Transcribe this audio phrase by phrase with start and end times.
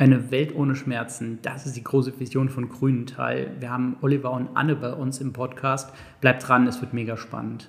[0.00, 3.50] Eine Welt ohne Schmerzen, das ist die große Vision von Grünenthal.
[3.58, 5.90] Wir haben Oliver und Anne bei uns im Podcast.
[6.20, 7.68] Bleibt dran, es wird mega spannend.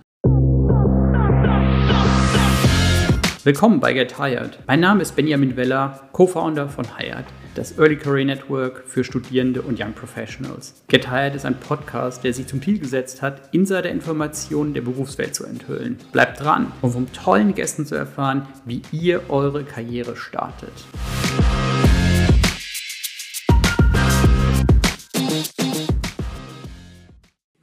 [3.43, 4.59] Willkommen bei Get Hired.
[4.67, 9.81] Mein Name ist Benjamin Weller, Co-Founder von Hired, das Early Career Network für Studierende und
[9.81, 10.83] Young Professionals.
[10.87, 15.45] Get Hired ist ein Podcast, der sich zum Ziel gesetzt hat, Insider-Informationen der Berufswelt zu
[15.45, 15.97] enthüllen.
[16.11, 20.85] Bleibt dran, um von tollen Gästen zu erfahren, wie ihr eure Karriere startet.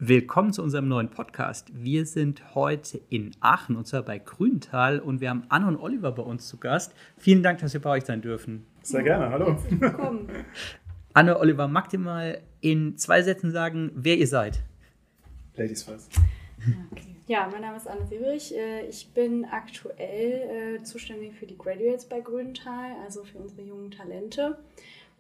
[0.08, 1.72] Willkommen zu unserem neuen Podcast.
[1.74, 6.12] Wir sind heute in Aachen und zwar bei Grüntal und wir haben Anne und Oliver
[6.12, 6.94] bei uns zu Gast.
[7.18, 8.64] Vielen Dank, dass wir bei euch sein dürfen.
[8.82, 9.58] Sehr gerne, hallo.
[9.68, 10.28] Willkommen.
[11.12, 14.62] Anne, Oliver, mag ihr mal in zwei Sätzen sagen, wer ihr seid?
[15.56, 16.12] Ladies first.
[16.92, 17.16] Okay.
[17.26, 18.56] Ja, mein Name ist Anne Sieberich.
[18.56, 23.90] Äh, ich bin aktuell äh, zuständig für die Graduates bei Grüntal, also für unsere jungen
[23.90, 24.56] Talente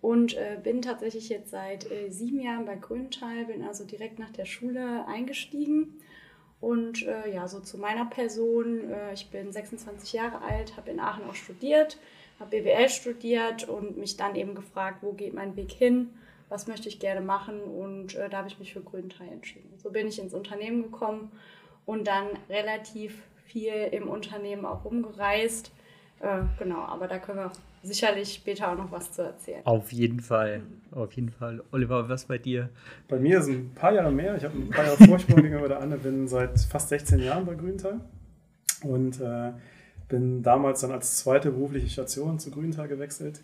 [0.00, 4.30] und äh, bin tatsächlich jetzt seit äh, sieben Jahren bei Grüntal, bin also direkt nach
[4.30, 6.00] der Schule eingestiegen.
[6.60, 11.00] Und äh, ja, so zu meiner Person, äh, ich bin 26 Jahre alt, habe in
[11.00, 11.98] Aachen auch studiert,
[12.40, 16.14] habe BWL studiert und mich dann eben gefragt, wo geht mein Weg hin,
[16.48, 19.72] was möchte ich gerne machen und äh, da habe ich mich für Grüntal entschieden.
[19.76, 21.30] So bin ich ins Unternehmen gekommen
[21.84, 25.72] und dann relativ viel im Unternehmen auch rumgereist.
[26.20, 27.52] Äh, genau, aber da können wir
[27.86, 29.60] sicherlich später auch noch was zu erzählen.
[29.64, 31.62] Auf jeden Fall, auf jeden Fall.
[31.72, 32.68] Oliver, was bei dir?
[33.08, 34.36] Bei mir sind ein paar Jahre mehr.
[34.36, 37.54] Ich habe ein paar Jahre Vorsprung gegenüber der Anne, bin seit fast 16 Jahren bei
[37.54, 38.00] Grüntal
[38.82, 39.52] und äh,
[40.08, 43.40] bin damals dann als zweite berufliche Station zu Grüntal gewechselt.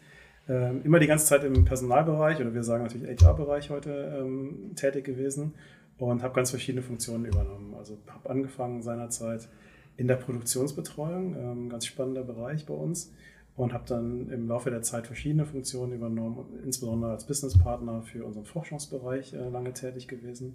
[0.49, 5.05] Ähm, immer die ganze Zeit im Personalbereich oder wir sagen natürlich HR-Bereich heute ähm, tätig
[5.05, 5.55] gewesen
[5.99, 7.75] und habe ganz verschiedene Funktionen übernommen.
[7.79, 9.49] Also habe angefangen seinerzeit
[9.97, 13.13] in der Produktionsbetreuung, ähm, ganz spannender Bereich bei uns
[13.57, 18.45] und habe dann im Laufe der Zeit verschiedene Funktionen übernommen, insbesondere als Businesspartner für unseren
[18.45, 20.55] Forschungsbereich äh, lange tätig gewesen.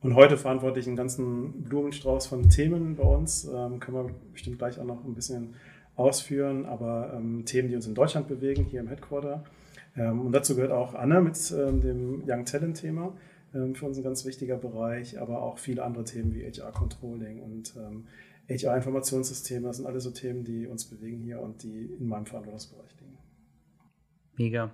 [0.00, 3.44] Und heute verantworte ich einen ganzen Blumenstrauß von Themen bei uns.
[3.44, 5.54] Ähm, können wir bestimmt gleich auch noch ein bisschen
[5.94, 9.44] ausführen, aber ähm, Themen, die uns in Deutschland bewegen, hier im Headquarter.
[9.96, 13.12] Ähm, und dazu gehört auch Anne mit ähm, dem Young Talent Thema,
[13.54, 17.40] ähm, für uns ein ganz wichtiger Bereich, aber auch viele andere Themen wie HR Controlling
[17.40, 18.04] und ähm,
[18.52, 22.94] HR-Informationssysteme, das sind alles so Themen, die uns bewegen hier und die in meinem Verantwortungsbereich
[23.00, 23.18] liegen.
[24.36, 24.70] Mega.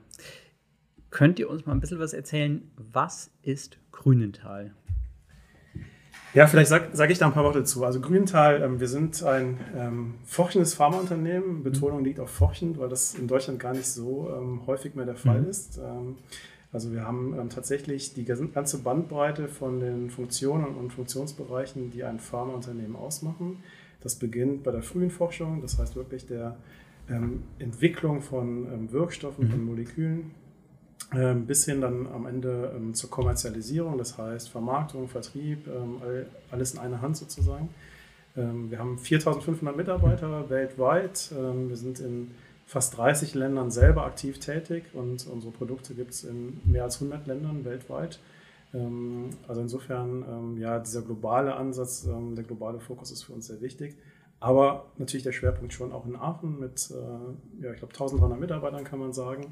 [1.10, 2.70] Könnt ihr uns mal ein bisschen was erzählen?
[2.76, 4.74] Was ist Grünenthal?
[6.34, 7.84] Ja, vielleicht sage sag ich da ein paar Worte zu.
[7.84, 11.62] Also Grünenthal, ähm, wir sind ein ähm, forschendes Pharmaunternehmen.
[11.62, 15.16] Betonung liegt auf forschend, weil das in Deutschland gar nicht so ähm, häufig mehr der
[15.16, 15.48] Fall mhm.
[15.48, 15.80] ist.
[16.72, 22.18] Also wir haben ähm, tatsächlich die ganze Bandbreite von den Funktionen und Funktionsbereichen, die ein
[22.18, 23.62] Pharmaunternehmen ausmachen.
[24.00, 26.56] Das beginnt bei der frühen Forschung, das heißt wirklich der
[27.08, 29.50] ähm, Entwicklung von ähm, Wirkstoffen, mhm.
[29.50, 30.30] von Molekülen,
[31.14, 36.26] ähm, bis hin dann am Ende ähm, zur Kommerzialisierung, das heißt Vermarktung, Vertrieb, ähm, all,
[36.50, 37.70] alles in einer Hand sozusagen.
[38.34, 41.32] wir haben 4500 Mitarbeiter weltweit.
[41.32, 42.30] wir sind in
[42.68, 47.26] fast 30 Ländern selber aktiv tätig und unsere Produkte gibt es in mehr als 100
[47.26, 48.20] Ländern weltweit.
[48.74, 53.46] Ähm, also insofern, ähm, ja, dieser globale Ansatz, ähm, der globale Fokus ist für uns
[53.46, 53.96] sehr wichtig.
[54.38, 58.84] Aber natürlich der Schwerpunkt schon auch in Aachen mit, äh, ja, ich glaube, 1300 Mitarbeitern
[58.84, 59.50] kann man sagen.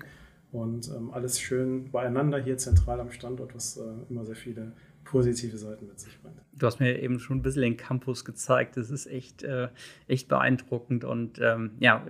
[0.52, 4.72] Und alles schön beieinander hier zentral am Standort, was äh, immer sehr viele
[5.06, 6.36] positive Seiten mit sich bringt.
[6.52, 8.76] Du hast mir eben schon ein bisschen den Campus gezeigt.
[8.76, 9.68] Das ist echt, äh,
[10.08, 12.06] echt beeindruckend und ähm, ja,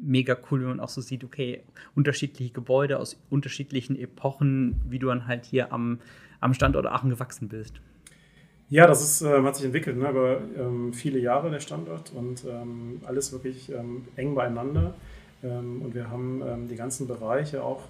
[0.00, 1.62] mega cool, wenn man auch so sieht, okay,
[1.94, 6.00] unterschiedliche Gebäude aus unterschiedlichen Epochen, wie du dann halt hier am,
[6.40, 7.80] am Standort Aachen gewachsen bist.
[8.70, 12.44] Ja, das ist, äh, hat sich entwickelt ne, über ähm, viele Jahre der Standort und
[12.44, 14.94] ähm, alles wirklich ähm, eng beieinander.
[15.42, 17.84] Ähm, und wir haben ähm, die ganzen Bereiche, auch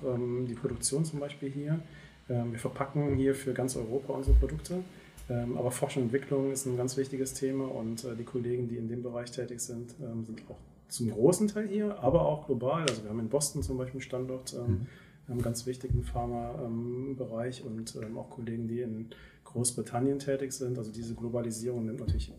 [0.49, 1.81] die Produktion zum Beispiel hier,
[2.29, 4.85] wir verpacken hier für ganz Europa unsere Produkte.
[5.31, 8.77] Ähm, aber Forschung und Entwicklung ist ein ganz wichtiges Thema und äh, die Kollegen, die
[8.77, 10.57] in dem Bereich tätig sind, ähm, sind auch
[10.89, 12.83] zum großen Teil hier, aber auch global.
[12.83, 14.87] Also wir haben in Boston zum Beispiel einen Standort, mhm.
[15.29, 19.11] einen ganz wichtigen Pharma-Bereich und auch Kollegen, die in
[19.45, 20.79] Großbritannien tätig sind.
[20.79, 22.33] Also diese Globalisierung nimmt natürlich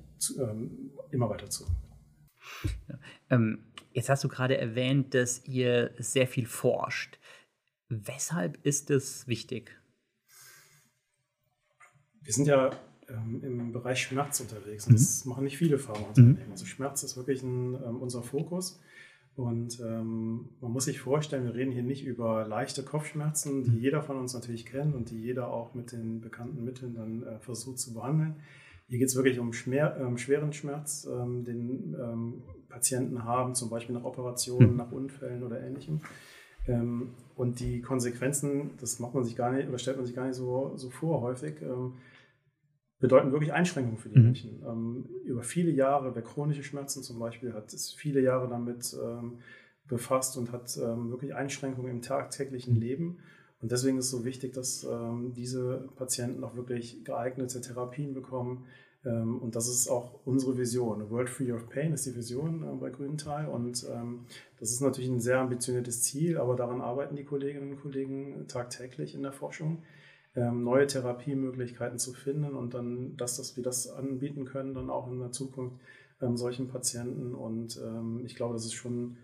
[1.12, 1.66] immer weiter zu.
[3.94, 7.19] jetzt hast du gerade erwähnt, dass ihr sehr viel forscht.
[7.90, 9.76] Weshalb ist es wichtig?
[12.22, 12.70] Wir sind ja
[13.08, 14.88] ähm, im Bereich Schmerz unterwegs.
[14.88, 14.94] Mhm.
[14.94, 16.46] Das machen nicht viele Pharmaunternehmen.
[16.46, 16.52] Mhm.
[16.52, 18.80] Also Schmerz ist wirklich ein, ähm, unser Fokus.
[19.36, 23.80] Und ähm, man muss sich vorstellen, wir reden hier nicht über leichte Kopfschmerzen, die mhm.
[23.80, 27.40] jeder von uns natürlich kennt und die jeder auch mit den bekannten Mitteln dann äh,
[27.40, 28.36] versucht zu behandeln.
[28.88, 33.70] Hier geht es wirklich um Schmer ähm, schweren Schmerz, ähm, den ähm, Patienten haben, zum
[33.70, 34.78] Beispiel nach Operationen, mhm.
[34.78, 36.02] nach Unfällen oder ähnlichem.
[37.40, 40.36] Und die Konsequenzen, das macht man sich gar nicht, oder stellt man sich gar nicht
[40.36, 41.94] so, so vor häufig, ähm,
[43.00, 44.26] bedeuten wirklich Einschränkungen für die mhm.
[44.26, 44.62] Menschen.
[44.68, 49.38] Ähm, über viele Jahre, wer chronische Schmerzen zum Beispiel hat, ist viele Jahre damit ähm,
[49.88, 53.20] befasst und hat ähm, wirklich Einschränkungen im tagtäglichen Leben.
[53.62, 58.66] Und deswegen ist es so wichtig, dass ähm, diese Patienten auch wirklich geeignete Therapien bekommen.
[59.06, 61.10] Ähm, und das ist auch unsere Vision.
[61.10, 63.48] World Free of Pain ist die Vision äh, bei Grüntal.
[63.48, 64.26] Und ähm,
[64.60, 69.16] das ist natürlich ein sehr ambitioniertes Ziel, aber daran arbeiten die Kolleginnen und Kollegen tagtäglich
[69.16, 69.84] in der Forschung,
[70.36, 75.10] ähm, neue Therapiemöglichkeiten zu finden und dann, dass, dass wir das anbieten können, dann auch
[75.12, 75.76] in der Zukunft
[76.34, 77.34] solchen Patienten.
[77.34, 77.80] Und
[78.26, 79.16] ich glaube, das ist schon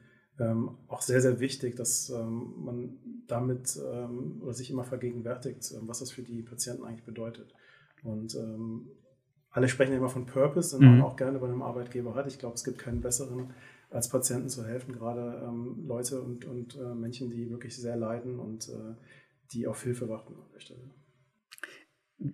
[0.87, 2.97] auch sehr, sehr wichtig, dass man
[3.27, 7.53] damit oder sich immer vergegenwärtigt, was das für die Patienten eigentlich bedeutet.
[8.01, 8.87] Und ähm,
[9.55, 11.03] alle sprechen immer von Purpose, den man mhm.
[11.03, 12.27] auch gerne bei einem Arbeitgeber hat.
[12.27, 13.53] Ich glaube, es gibt keinen besseren,
[13.89, 18.37] als Patienten zu helfen, gerade ähm, Leute und, und äh, Menschen, die wirklich sehr leiden
[18.37, 18.95] und äh,
[19.53, 20.91] die auf Hilfe warten an der Stelle.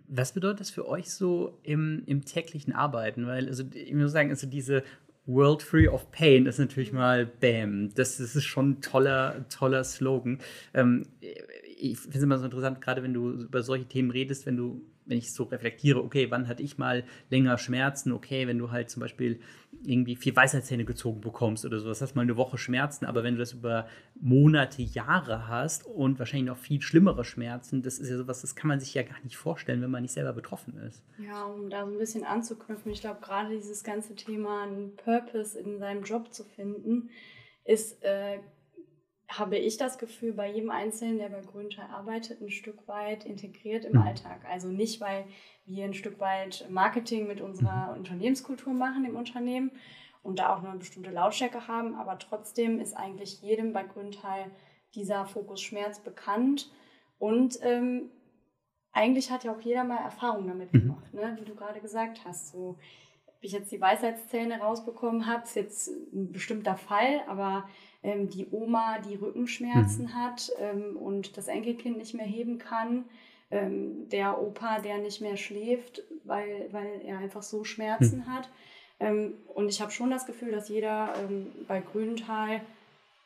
[0.07, 3.27] Was bedeutet das für euch so im, im täglichen Arbeiten?
[3.27, 4.83] Weil, also ich muss sagen, also diese
[5.27, 7.93] World Free of Pain ist natürlich mal Bam.
[7.93, 10.39] Das, das ist schon ein toller, toller Slogan.
[10.73, 11.05] Ähm,
[11.77, 14.81] ich finde es immer so interessant, gerade wenn du über solche Themen redest, wenn du
[15.05, 18.11] wenn ich so reflektiere, okay, wann hatte ich mal länger Schmerzen?
[18.11, 19.39] Okay, wenn du halt zum Beispiel
[19.83, 23.39] irgendwie vier Weisheitszähne gezogen bekommst oder sowas, hast mal eine Woche Schmerzen, aber wenn du
[23.39, 23.87] das über
[24.19, 28.67] Monate, Jahre hast und wahrscheinlich noch viel schlimmere Schmerzen, das ist ja sowas, das kann
[28.67, 31.03] man sich ja gar nicht vorstellen, wenn man nicht selber betroffen ist.
[31.17, 35.59] Ja, um da so ein bisschen anzuknüpfen, ich glaube, gerade dieses ganze Thema, einen Purpose
[35.59, 37.09] in seinem Job zu finden,
[37.63, 38.39] ist äh,
[39.37, 43.85] habe ich das Gefühl, bei jedem Einzelnen, der bei Grünteil arbeitet, ein Stück weit integriert
[43.85, 44.07] im mhm.
[44.07, 44.41] Alltag.
[44.49, 45.25] Also nicht, weil
[45.65, 47.99] wir ein Stück weit Marketing mit unserer mhm.
[47.99, 49.71] Unternehmenskultur machen im Unternehmen
[50.23, 54.51] und da auch eine bestimmte Lautstärke haben, aber trotzdem ist eigentlich jedem bei Grünteil
[54.93, 56.69] dieser Fokus Schmerz bekannt
[57.17, 58.11] und ähm,
[58.91, 60.79] eigentlich hat ja auch jeder mal Erfahrung damit mhm.
[60.79, 61.37] gemacht, ne?
[61.39, 62.51] wie du gerade gesagt hast.
[62.51, 62.77] So,
[63.25, 67.67] ob ich jetzt die Weisheitszähne rausbekommen habe, ist jetzt ein bestimmter Fall, aber
[68.03, 70.13] ähm, die Oma, die Rückenschmerzen mhm.
[70.13, 73.05] hat ähm, und das Enkelkind nicht mehr heben kann,
[73.51, 78.33] ähm, der Opa, der nicht mehr schläft, weil, weil er einfach so Schmerzen mhm.
[78.33, 78.49] hat.
[78.99, 82.61] Ähm, und ich habe schon das Gefühl, dass jeder ähm, bei Grünenthal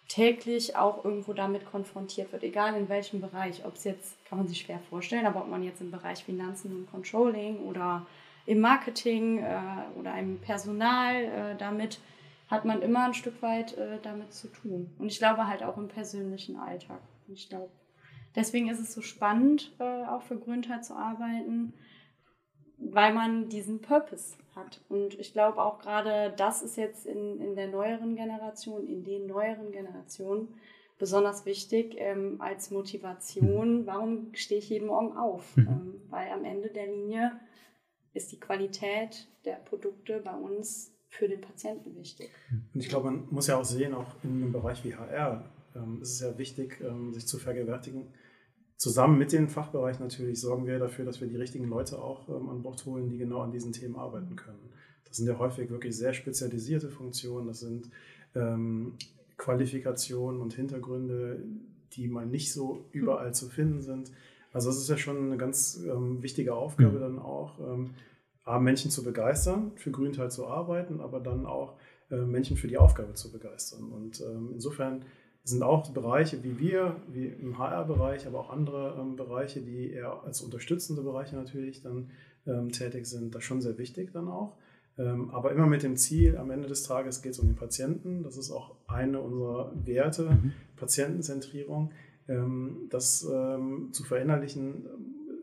[0.08, 3.66] täglich auch irgendwo damit konfrontiert wird, egal in welchem Bereich.
[3.66, 6.76] Ob es jetzt, kann man sich schwer vorstellen, aber ob man jetzt im Bereich Finanzen
[6.76, 8.06] und Controlling oder
[8.46, 9.60] im Marketing äh,
[10.00, 12.00] oder im Personal äh, damit
[12.48, 14.94] hat man immer ein Stück weit äh, damit zu tun.
[15.00, 17.02] Und ich glaube halt auch im persönlichen Alltag.
[17.28, 17.72] Ich glaube,
[18.36, 21.74] deswegen ist es so spannend, äh, auch für Grünter zu arbeiten,
[22.78, 24.82] weil man diesen Purpose hat.
[24.90, 29.28] Und ich glaube auch gerade, das ist jetzt in, in der neueren Generation, in den
[29.28, 30.50] neueren Generationen
[30.98, 33.86] besonders wichtig ähm, als Motivation.
[33.86, 35.58] Warum stehe ich jeden Morgen auf?
[35.58, 35.68] Mhm.
[35.68, 37.40] Ähm, weil am Ende der Linie
[38.14, 42.30] ist die Qualität der Produkte bei uns für den Patienten wichtig.
[42.74, 46.02] Und ich glaube, man muss ja auch sehen, auch in einem Bereich wie HR ähm,
[46.02, 48.08] ist es ja wichtig, ähm, sich zu vergegenwärtigen.
[48.78, 52.50] Zusammen mit den Fachbereichen natürlich sorgen wir dafür, dass wir die richtigen Leute auch ähm,
[52.50, 54.70] an Bord holen, die genau an diesen Themen arbeiten können.
[55.06, 57.48] Das sind ja häufig wirklich sehr spezialisierte Funktionen.
[57.48, 57.90] Das sind
[58.36, 58.94] ähm,
[59.38, 61.42] Qualifikationen und Hintergründe,
[61.94, 64.12] die mal nicht so überall zu finden sind.
[64.52, 67.02] Also das ist ja schon eine ganz ähm, wichtige Aufgabe mhm.
[67.02, 67.92] dann auch, ähm,
[68.46, 71.74] A, Menschen zu begeistern, für Grünteil zu arbeiten, aber dann auch
[72.12, 73.92] äh, Menschen für die Aufgabe zu begeistern.
[73.92, 75.04] Und ähm, insofern
[75.44, 80.24] sind auch Bereiche wie wir, wie im HR-Bereich, aber auch andere ähm, Bereiche, die eher
[80.24, 82.10] als unterstützende Bereiche natürlich dann
[82.48, 84.56] ähm, tätig sind, da schon sehr wichtig dann auch.
[84.98, 88.24] Ähm, aber immer mit dem Ziel, am Ende des Tages geht es um den Patienten.
[88.24, 90.54] Das ist auch eine unserer Werte, mhm.
[90.78, 91.92] Patientenzentrierung.
[92.28, 94.86] Ähm, das ähm, zu verinnerlichen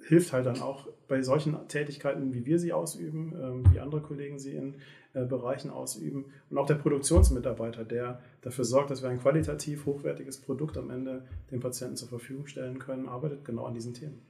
[0.08, 4.38] hilft halt dann auch bei solchen Tätigkeiten, wie wir sie ausüben, ähm, wie andere Kollegen
[4.38, 4.74] sie in
[5.14, 10.38] äh, Bereichen ausüben und auch der Produktionsmitarbeiter, der dafür sorgt, dass wir ein qualitativ hochwertiges
[10.38, 14.20] Produkt am Ende den Patienten zur Verfügung stellen können, arbeitet genau an diesen Themen.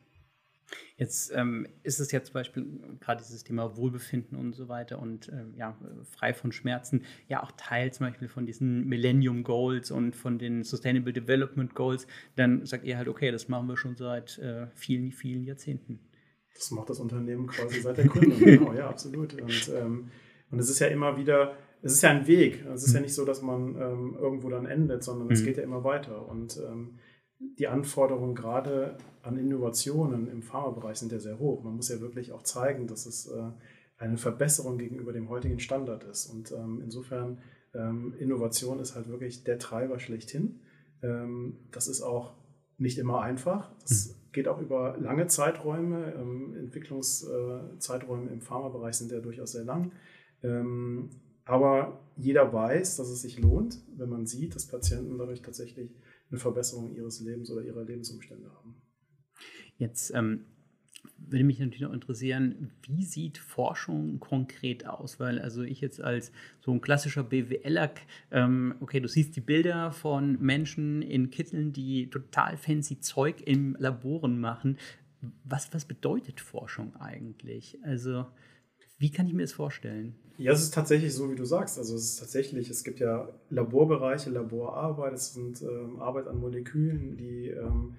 [1.02, 2.64] Jetzt ähm, ist es ja zum Beispiel
[3.00, 5.76] gerade dieses Thema Wohlbefinden und so weiter und äh, ja,
[6.08, 10.62] frei von Schmerzen, ja auch Teil zum Beispiel von diesen Millennium Goals und von den
[10.62, 12.06] Sustainable Development Goals.
[12.36, 15.98] Dann sagt ihr halt, okay, das machen wir schon seit äh, vielen, vielen Jahrzehnten.
[16.54, 19.34] Das macht das Unternehmen quasi seit der Gründung, genau, ja, absolut.
[19.34, 20.08] Und, ähm,
[20.52, 22.64] und es ist ja immer wieder, es ist ja ein Weg.
[22.72, 25.46] Es ist ja nicht so, dass man ähm, irgendwo dann endet, sondern es mhm.
[25.46, 26.28] geht ja immer weiter.
[26.28, 27.00] Und ähm,
[27.58, 31.62] die Anforderungen gerade an Innovationen im Pharmabereich sind ja sehr hoch.
[31.62, 33.50] Man muss ja wirklich auch zeigen, dass es äh,
[33.96, 36.26] eine Verbesserung gegenüber dem heutigen Standard ist.
[36.26, 37.38] Und ähm, insofern,
[37.74, 40.60] ähm, Innovation ist halt wirklich der Treiber schlechthin.
[41.02, 42.34] Ähm, das ist auch
[42.78, 43.72] nicht immer einfach.
[43.80, 44.32] Das mhm.
[44.32, 46.14] geht auch über lange Zeiträume.
[46.58, 49.92] Entwicklungszeiträume im Pharmabereich sind ja durchaus sehr lang.
[51.44, 55.94] Aber jeder weiß, dass es sich lohnt, wenn man sieht, dass Patienten dadurch tatsächlich
[56.30, 58.81] eine Verbesserung ihres Lebens oder ihrer Lebensumstände haben.
[59.78, 60.44] Jetzt ähm,
[61.18, 65.18] würde mich natürlich noch interessieren, wie sieht Forschung konkret aus?
[65.18, 67.92] Weil also ich jetzt als so ein klassischer BWLer,
[68.30, 73.76] ähm, okay, du siehst die Bilder von Menschen in Kitteln, die total fancy Zeug im
[73.78, 74.78] Laboren machen.
[75.44, 77.78] Was, was bedeutet Forschung eigentlich?
[77.84, 78.26] Also
[78.98, 80.14] wie kann ich mir das vorstellen?
[80.38, 81.78] Ja, es ist tatsächlich so, wie du sagst.
[81.78, 87.16] Also es ist tatsächlich, es gibt ja Laborbereiche, Laborarbeit, es sind ähm, Arbeit an Molekülen,
[87.16, 87.96] die ähm,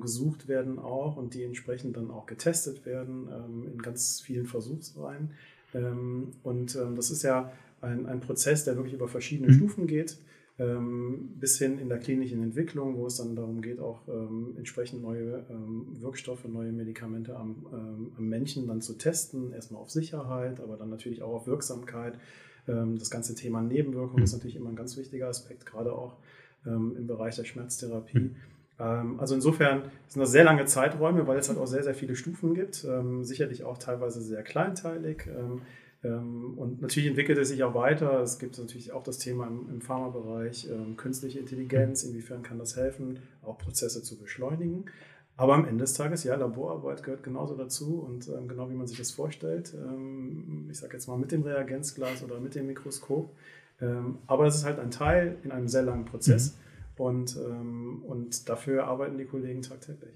[0.00, 5.30] gesucht werden auch und die entsprechend dann auch getestet werden ähm, in ganz vielen Versuchsreihen.
[5.74, 9.54] Ähm, und ähm, das ist ja ein, ein Prozess, der wirklich über verschiedene mhm.
[9.54, 10.18] Stufen geht,
[10.58, 15.02] ähm, bis hin in der klinischen Entwicklung, wo es dann darum geht, auch ähm, entsprechend
[15.02, 15.44] neue
[16.00, 17.66] Wirkstoffe, neue Medikamente am,
[18.16, 22.14] am Menschen dann zu testen, erstmal auf Sicherheit, aber dann natürlich auch auf Wirksamkeit.
[22.66, 24.24] das ganze Thema Nebenwirkungen mhm.
[24.24, 26.16] ist natürlich immer ein ganz wichtiger Aspekt, gerade auch
[26.64, 28.36] im Bereich der Schmerztherapie.
[28.78, 28.84] Mhm.
[28.84, 32.16] Ähm, also insofern sind das sehr lange Zeiträume, weil es halt auch sehr, sehr viele
[32.16, 32.84] Stufen gibt.
[32.84, 35.26] Ähm, sicherlich auch teilweise sehr kleinteilig.
[35.26, 35.62] Ähm,
[36.56, 38.20] und natürlich entwickelt es sich auch weiter.
[38.22, 43.20] Es gibt natürlich auch das Thema im, im Pharmabereich, künstliche Intelligenz, inwiefern kann das helfen,
[43.40, 44.86] auch Prozesse zu beschleunigen.
[45.36, 48.86] Aber am Ende des Tages, ja, Laborarbeit gehört genauso dazu und ähm, genau wie man
[48.86, 49.74] sich das vorstellt.
[49.74, 53.34] Ähm, ich sage jetzt mal mit dem Reagenzglas oder mit dem Mikroskop.
[53.80, 56.52] Ähm, aber es ist halt ein Teil in einem sehr langen Prozess.
[56.52, 56.61] Mhm.
[56.96, 60.14] Und, ähm, und dafür arbeiten die Kollegen tagtäglich.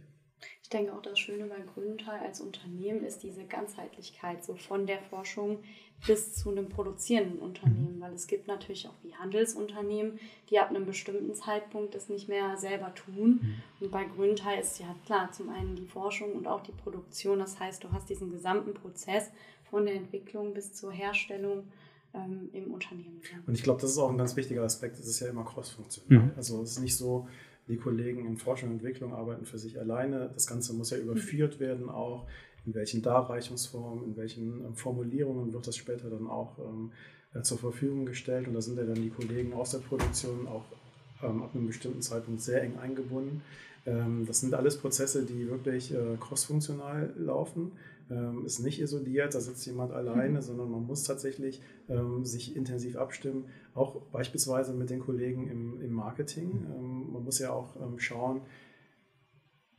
[0.63, 5.01] Ich denke auch, das Schöne bei Grünenthal als Unternehmen ist diese Ganzheitlichkeit, so von der
[5.01, 5.61] Forschung
[6.05, 10.19] bis zu einem produzierenden Unternehmen, weil es gibt natürlich auch wie Handelsunternehmen,
[10.51, 13.41] die ab einem bestimmten Zeitpunkt es nicht mehr selber tun.
[13.41, 13.63] Mhm.
[13.81, 17.39] Und bei Grünenthal ist ja klar, zum einen die Forschung und auch die Produktion.
[17.39, 19.31] Das heißt, du hast diesen gesamten Prozess
[19.71, 21.69] von der Entwicklung bis zur Herstellung
[22.15, 23.21] ähm, im Unternehmen.
[23.47, 24.99] Und ich glaube, das ist auch ein ganz wichtiger Aspekt.
[24.99, 26.25] Es ist ja immer cross-funktional.
[26.25, 26.31] Mhm.
[26.37, 27.29] Also es ist nicht so,
[27.69, 30.31] die Kollegen in Forschung und Entwicklung arbeiten für sich alleine.
[30.33, 31.61] Das Ganze muss ja überführt mhm.
[31.61, 32.27] werden auch.
[32.65, 36.91] In welchen Darreichungsformen, in welchen ähm, Formulierungen wird das später dann auch ähm,
[37.35, 38.49] äh, zur Verfügung gestellt.
[38.49, 40.65] Und da sind ja dann die Kollegen aus der Produktion auch
[41.23, 43.43] ähm, ab einem bestimmten Zeitpunkt sehr eng eingebunden.
[43.85, 47.73] Ähm, das sind alles Prozesse, die wirklich äh, cross-funktional laufen
[48.11, 50.43] ähm, ist nicht isoliert, da sitzt jemand alleine, mhm.
[50.43, 55.93] sondern man muss tatsächlich ähm, sich intensiv abstimmen, auch beispielsweise mit den Kollegen im, im
[55.93, 56.61] Marketing.
[56.61, 56.73] Mhm.
[56.73, 58.43] Ähm, man muss ja auch ähm, schauen,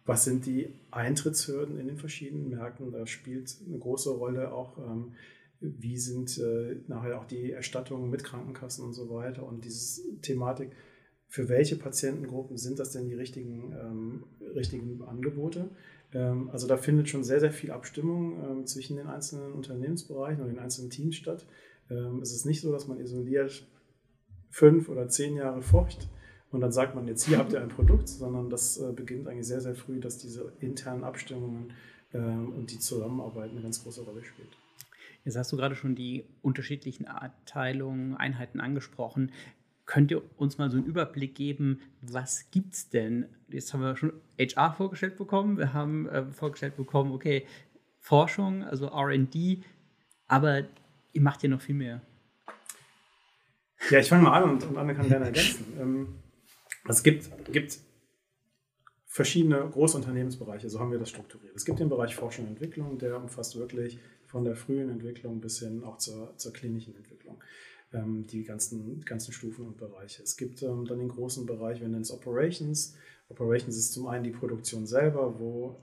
[0.05, 2.91] was sind die Eintrittshürden in den verschiedenen Märkten.
[2.91, 5.13] Da spielt eine große Rolle auch, ähm,
[5.59, 10.71] wie sind äh, nachher auch die Erstattungen mit Krankenkassen und so weiter und diese Thematik
[11.29, 14.23] für welche Patientengruppen sind das denn die richtigen, ähm,
[14.55, 15.69] richtigen Angebote?
[16.13, 20.49] Ähm, also da findet schon sehr, sehr viel Abstimmung ähm, zwischen den einzelnen Unternehmensbereichen und
[20.49, 21.45] den einzelnen Teams statt.
[21.89, 23.65] Ähm, es ist nicht so, dass man isoliert
[24.49, 26.07] fünf oder zehn Jahre forscht
[26.51, 29.47] und dann sagt man, jetzt hier habt ihr ein Produkt, sondern das äh, beginnt eigentlich
[29.47, 31.73] sehr, sehr früh, dass diese internen Abstimmungen
[32.13, 34.47] und die Zusammenarbeit eine ganz große Rolle spielt.
[35.25, 39.33] Jetzt hast du gerade schon die unterschiedlichen Abteilungen, Einheiten angesprochen.
[39.87, 43.25] Könnt ihr uns mal so einen Überblick geben, was gibt es denn?
[43.47, 47.47] Jetzt haben wir schon HR vorgestellt bekommen, wir haben äh, vorgestellt bekommen, okay,
[47.99, 49.63] Forschung, also RD,
[50.27, 50.63] aber
[51.13, 52.01] ihr macht ja noch viel mehr.
[53.89, 55.65] Ja, ich fange mal an und, und Anne kann gerne ergänzen.
[55.79, 56.15] Ähm,
[56.89, 57.79] es gibt, gibt
[59.05, 61.55] verschiedene große Unternehmensbereiche, so haben wir das strukturiert.
[61.55, 65.59] Es gibt den Bereich Forschung und Entwicklung, der umfasst wirklich von der frühen Entwicklung bis
[65.59, 67.41] hin auch zur, zur klinischen Entwicklung
[67.91, 70.21] die ganzen, ganzen Stufen und Bereiche.
[70.21, 72.95] Es gibt ähm, dann den großen Bereich, wir nennen es Operations.
[73.29, 75.77] Operations ist zum einen die Produktion selber, wo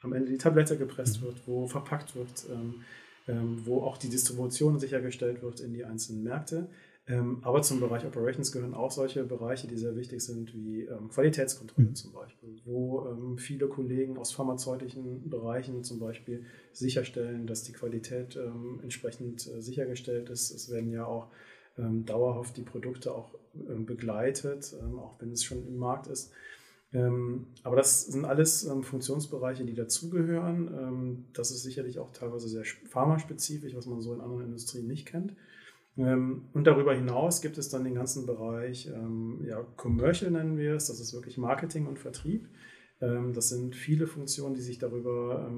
[0.00, 1.26] am Ende die Tablette gepresst mhm.
[1.26, 2.82] wird, wo verpackt wird, ähm,
[3.26, 6.68] ähm, wo auch die Distribution sichergestellt wird in die einzelnen Märkte.
[7.06, 11.08] Ähm, aber zum Bereich Operations gehören auch solche Bereiche, die sehr wichtig sind, wie ähm,
[11.08, 11.94] Qualitätskontrolle mhm.
[11.94, 18.36] zum Beispiel, wo ähm, viele Kollegen aus pharmazeutischen Bereichen zum Beispiel sicherstellen, dass die Qualität
[18.36, 20.50] ähm, entsprechend äh, sichergestellt ist.
[20.50, 21.32] Es werden ja auch ähm,
[22.04, 26.32] dauerhaft die Produkte auch ähm, begleitet, auch wenn es schon im Markt ist.
[26.90, 31.26] aber das sind alles Funktionsbereiche, die dazugehören.
[31.34, 35.34] das ist sicherlich auch teilweise sehr pharmaspezifisch, was man so in anderen Industrien nicht kennt.
[35.98, 40.74] Ähm, und darüber hinaus gibt es dann den ganzen Bereich, ähm, ja, Commercial nennen wir
[40.74, 42.48] es, das ist wirklich Marketing und Vertrieb.
[43.00, 45.50] Ähm, das sind viele Funktionen, die sich darüber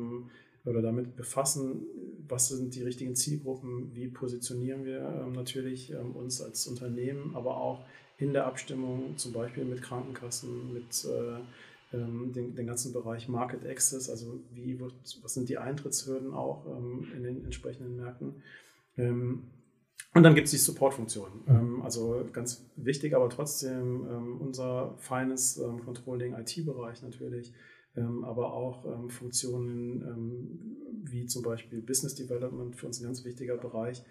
[0.64, 1.83] oder damit befassen,
[2.29, 7.85] was sind die richtigen Zielgruppen, wie positionieren wir natürlich uns als Unternehmen, aber auch
[8.19, 11.07] in der Abstimmung zum Beispiel mit Krankenkassen, mit,
[11.93, 16.67] ähm, den, den, ganzen Bereich Market Access, also wie wird, was sind die Eintrittshürden auch
[16.67, 18.43] ähm, in den entsprechenden Märkten.
[18.97, 19.45] Ähm,
[20.14, 21.31] und dann gibt es die Support-Funktion.
[21.49, 27.52] Ähm, also ganz wichtig, aber trotzdem ähm, unser feines ähm, Controlling IT-Bereich natürlich,
[27.97, 34.03] aber auch Funktionen wie zum Beispiel Business Development für uns ein ganz wichtiger Bereich,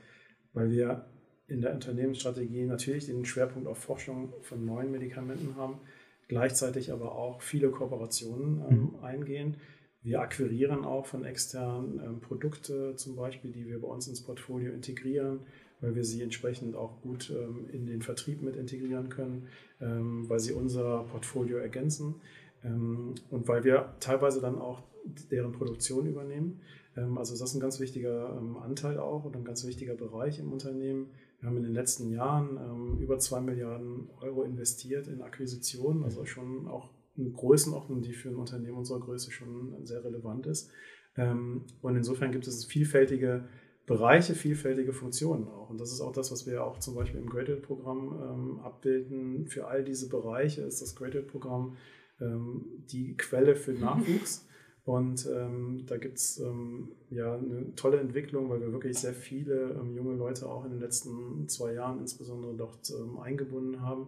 [0.53, 1.05] weil wir
[1.47, 5.79] in der Unternehmensstrategie natürlich den Schwerpunkt auf Forschung von neuen Medikamenten haben,
[6.27, 9.03] gleichzeitig aber auch viele Kooperationen ähm, mhm.
[9.03, 9.57] eingehen.
[10.01, 14.71] Wir akquirieren auch von externen ähm, Produkte zum Beispiel, die wir bei uns ins Portfolio
[14.71, 15.41] integrieren,
[15.81, 19.47] weil wir sie entsprechend auch gut ähm, in den Vertrieb mit integrieren können,
[19.81, 22.21] ähm, weil sie unser Portfolio ergänzen ähm,
[22.63, 24.83] und weil wir teilweise dann auch
[25.31, 26.61] deren Produktion übernehmen.
[26.97, 30.51] Ähm, also das ist ein ganz wichtiger Anteil auch und ein ganz wichtiger Bereich im
[30.51, 31.07] Unternehmen
[31.39, 36.25] wir haben in den letzten Jahren ähm, über zwei Milliarden Euro investiert in Akquisitionen, also
[36.25, 40.69] schon auch eine Größenordnung, die für ein Unternehmen unserer Größe schon sehr relevant ist.
[41.15, 43.45] Ähm, und insofern gibt es vielfältige
[43.85, 45.69] Bereiche, vielfältige Funktionen auch.
[45.69, 49.47] Und das ist auch das, was wir auch zum Beispiel im Graduate-Programm ähm, abbilden.
[49.47, 51.77] Für all diese Bereiche ist das Graduate-Programm ähm,
[52.19, 54.45] die Quelle für Nachwuchs.
[54.89, 59.77] Und ähm, da gibt es ähm, ja eine tolle Entwicklung, weil wir wirklich sehr viele
[59.79, 64.07] ähm, junge Leute auch in den letzten zwei Jahren insbesondere dort ähm, eingebunden haben,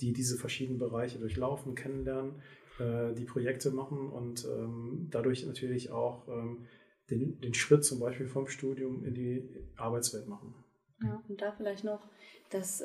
[0.00, 2.42] die diese verschiedenen Bereiche durchlaufen, kennenlernen,
[2.80, 6.66] äh, die Projekte machen und ähm, dadurch natürlich auch ähm,
[7.08, 10.54] den, den Schritt zum Beispiel vom Studium in die Arbeitswelt machen.
[11.02, 12.00] Ja, und da vielleicht noch,
[12.50, 12.82] dass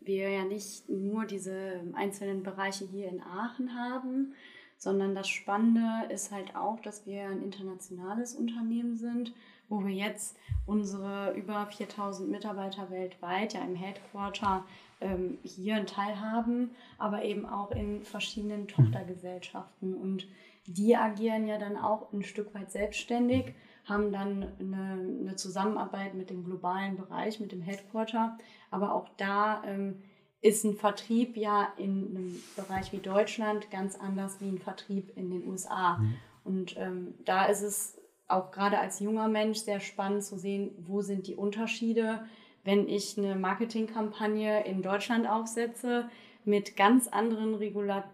[0.00, 4.34] wir ja nicht nur diese einzelnen Bereiche hier in Aachen haben,
[4.78, 9.34] sondern das Spannende ist halt auch, dass wir ein internationales Unternehmen sind,
[9.68, 14.64] wo wir jetzt unsere über 4000 Mitarbeiter weltweit ja im Headquarter
[15.00, 19.94] ähm, hier einen Teil haben, aber eben auch in verschiedenen Tochtergesellschaften.
[19.94, 20.26] Und
[20.66, 23.54] die agieren ja dann auch ein Stück weit selbstständig,
[23.90, 28.38] haben dann eine, eine Zusammenarbeit mit dem globalen Bereich, mit dem Headquarter,
[28.70, 30.02] aber auch da ähm,
[30.40, 35.30] ist ein Vertrieb ja in einem Bereich wie Deutschland ganz anders wie ein Vertrieb in
[35.30, 35.98] den USA.
[35.98, 36.14] Mhm.
[36.44, 41.02] Und ähm, da ist es auch gerade als junger Mensch sehr spannend zu sehen, wo
[41.02, 42.24] sind die Unterschiede,
[42.64, 46.08] wenn ich eine Marketingkampagne in Deutschland aufsetze
[46.44, 48.04] mit ganz anderen Regulat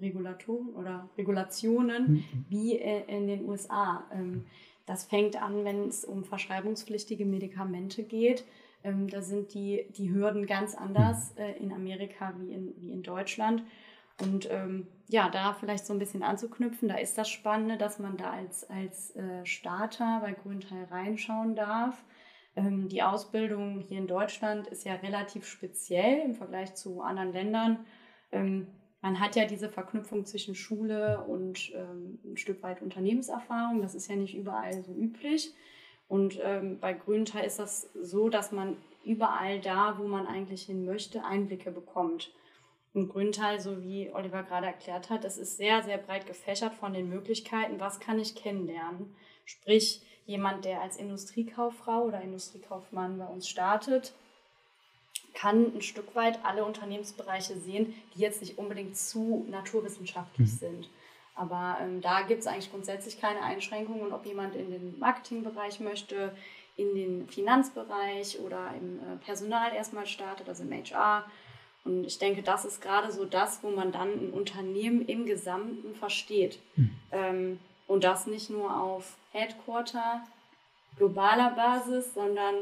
[0.00, 2.44] Regulatoren oder Regulationen mhm.
[2.48, 4.04] wie in den USA.
[4.12, 4.44] Ähm,
[4.86, 8.44] das fängt an, wenn es um verschreibungspflichtige Medikamente geht
[8.86, 11.42] ähm, da sind die, die Hürden ganz anders mhm.
[11.42, 13.62] äh, in Amerika wie in, wie in Deutschland.
[14.22, 18.16] Und ähm, ja, da vielleicht so ein bisschen anzuknüpfen, da ist das Spannende, dass man
[18.16, 22.02] da als, als äh, Starter bei Grünteil reinschauen darf.
[22.54, 27.84] Ähm, die Ausbildung hier in Deutschland ist ja relativ speziell im Vergleich zu anderen Ländern.
[28.32, 28.68] Ähm,
[29.06, 33.80] man hat ja diese Verknüpfung zwischen Schule und ähm, ein Stück weit Unternehmenserfahrung.
[33.80, 35.52] Das ist ja nicht überall so üblich.
[36.08, 40.84] Und ähm, bei Grüntal ist das so, dass man überall da, wo man eigentlich hin
[40.84, 42.32] möchte, Einblicke bekommt.
[42.94, 46.92] Und Grüntal, so wie Oliver gerade erklärt hat, das ist sehr, sehr breit gefächert von
[46.92, 49.14] den Möglichkeiten, was kann ich kennenlernen.
[49.44, 54.14] Sprich, jemand, der als Industriekauffrau oder Industriekaufmann bei uns startet,
[55.36, 60.56] kann ein Stück weit alle Unternehmensbereiche sehen, die jetzt nicht unbedingt zu naturwissenschaftlich mhm.
[60.56, 60.88] sind.
[61.34, 66.34] Aber ähm, da gibt es eigentlich grundsätzlich keine Einschränkungen, ob jemand in den Marketingbereich möchte,
[66.76, 71.24] in den Finanzbereich oder im äh, Personal erstmal startet, also im HR.
[71.84, 75.94] Und ich denke, das ist gerade so das, wo man dann ein Unternehmen im Gesamten
[75.94, 76.58] versteht.
[76.76, 76.90] Mhm.
[77.12, 80.22] Ähm, und das nicht nur auf Headquarter,
[80.96, 82.54] globaler Basis, sondern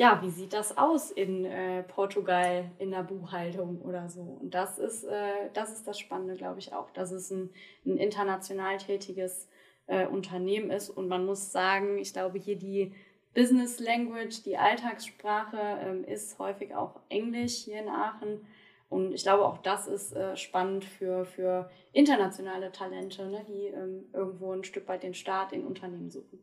[0.00, 4.22] ja, wie sieht das aus in äh, Portugal in der Buchhaltung oder so?
[4.22, 7.50] Und das ist, äh, das, ist das Spannende, glaube ich, auch, dass es ein,
[7.84, 9.46] ein international tätiges
[9.88, 10.88] äh, Unternehmen ist.
[10.88, 12.94] Und man muss sagen, ich glaube, hier die
[13.34, 18.46] Business Language, die Alltagssprache ähm, ist häufig auch Englisch hier in Aachen.
[18.88, 24.06] Und ich glaube, auch das ist äh, spannend für, für internationale Talente, ne, die ähm,
[24.14, 26.42] irgendwo ein Stück weit den Start in Unternehmen suchen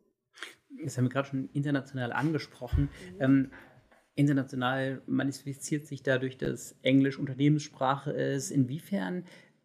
[0.83, 2.89] das haben wir gerade schon international angesprochen.
[3.15, 3.21] Mhm.
[3.21, 3.51] Ähm,
[4.15, 8.51] international manifestiert sich dadurch, dass Englisch Unternehmenssprache ist.
[8.51, 9.23] Inwiefern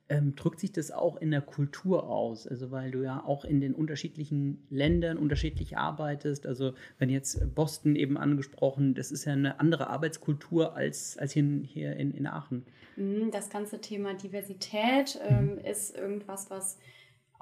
[0.08, 2.46] ähm, drückt sich das auch in der Kultur aus?
[2.46, 6.46] Also weil du ja auch in den unterschiedlichen Ländern unterschiedlich arbeitest.
[6.46, 11.42] Also wenn jetzt Boston eben angesprochen, das ist ja eine andere Arbeitskultur als, als hier,
[11.42, 12.66] in, hier in, in Aachen.
[12.96, 16.78] Mhm, das ganze Thema Diversität ähm, ist irgendwas, was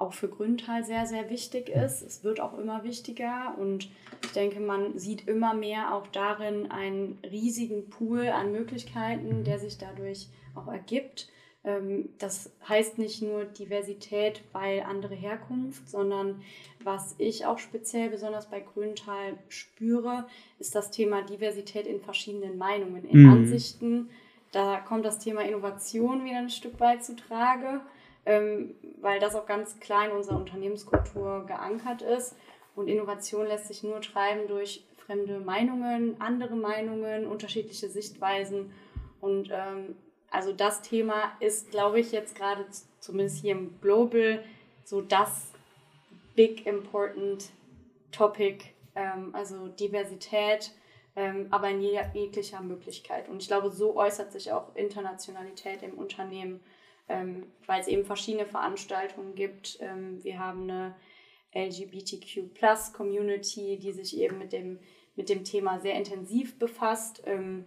[0.01, 2.01] auch für Grüntal sehr, sehr wichtig ist.
[2.01, 3.89] Es wird auch immer wichtiger und
[4.23, 9.77] ich denke, man sieht immer mehr auch darin einen riesigen Pool an Möglichkeiten, der sich
[9.77, 11.29] dadurch auch ergibt.
[11.63, 16.41] Ähm, das heißt nicht nur Diversität, weil andere Herkunft, sondern
[16.83, 20.25] was ich auch speziell besonders bei Grüntal spüre,
[20.59, 23.31] ist das Thema Diversität in verschiedenen Meinungen, in mhm.
[23.31, 24.09] Ansichten.
[24.51, 27.81] Da kommt das Thema Innovation wieder ein Stück weit zu Trage,
[28.25, 32.35] ähm, weil das auch ganz klar in unserer Unternehmenskultur geankert ist.
[32.75, 38.71] Und Innovation lässt sich nur treiben durch fremde Meinungen, andere Meinungen, unterschiedliche Sichtweisen.
[39.19, 39.95] Und ähm,
[40.29, 42.65] also das Thema ist, glaube ich, jetzt gerade
[42.99, 44.43] zumindest hier im Global
[44.85, 45.51] so das
[46.35, 47.49] big important
[48.11, 48.63] Topic,
[48.95, 50.71] ähm, also Diversität,
[51.15, 53.27] ähm, aber in jeglicher Möglichkeit.
[53.27, 56.61] Und ich glaube, so äußert sich auch Internationalität im Unternehmen,
[57.09, 59.77] ähm, weil es eben verschiedene Veranstaltungen gibt.
[59.81, 60.95] Ähm, wir haben eine
[61.53, 62.53] LGBTQ
[62.93, 64.79] Community, die sich eben mit dem,
[65.15, 67.65] mit dem Thema sehr intensiv befasst, ähm,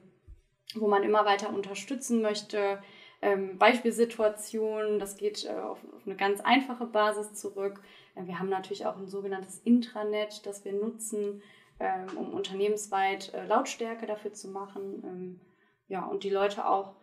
[0.74, 2.82] wo man immer weiter unterstützen möchte.
[3.22, 7.80] Ähm, Beispielsituationen, das geht äh, auf, auf, eine ganz einfache Basis zurück.
[8.14, 11.42] Äh, wir haben natürlich auch ein sogenanntes Intranet, das wir nutzen,
[11.80, 15.02] ähm, um unternehmensweit äh, Lautstärke dafür zu machen.
[15.04, 15.40] Ähm,
[15.88, 16.96] ja, und die Leute auch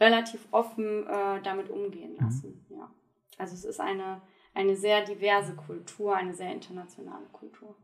[0.00, 2.24] relativ offen äh, damit umgehen mhm.
[2.24, 2.66] lassen.
[2.68, 2.76] Mhm.
[2.76, 2.90] Ja.
[3.38, 4.20] Also es ist eine
[4.54, 7.76] eine sehr diverse Kultur, eine sehr internationale Kultur.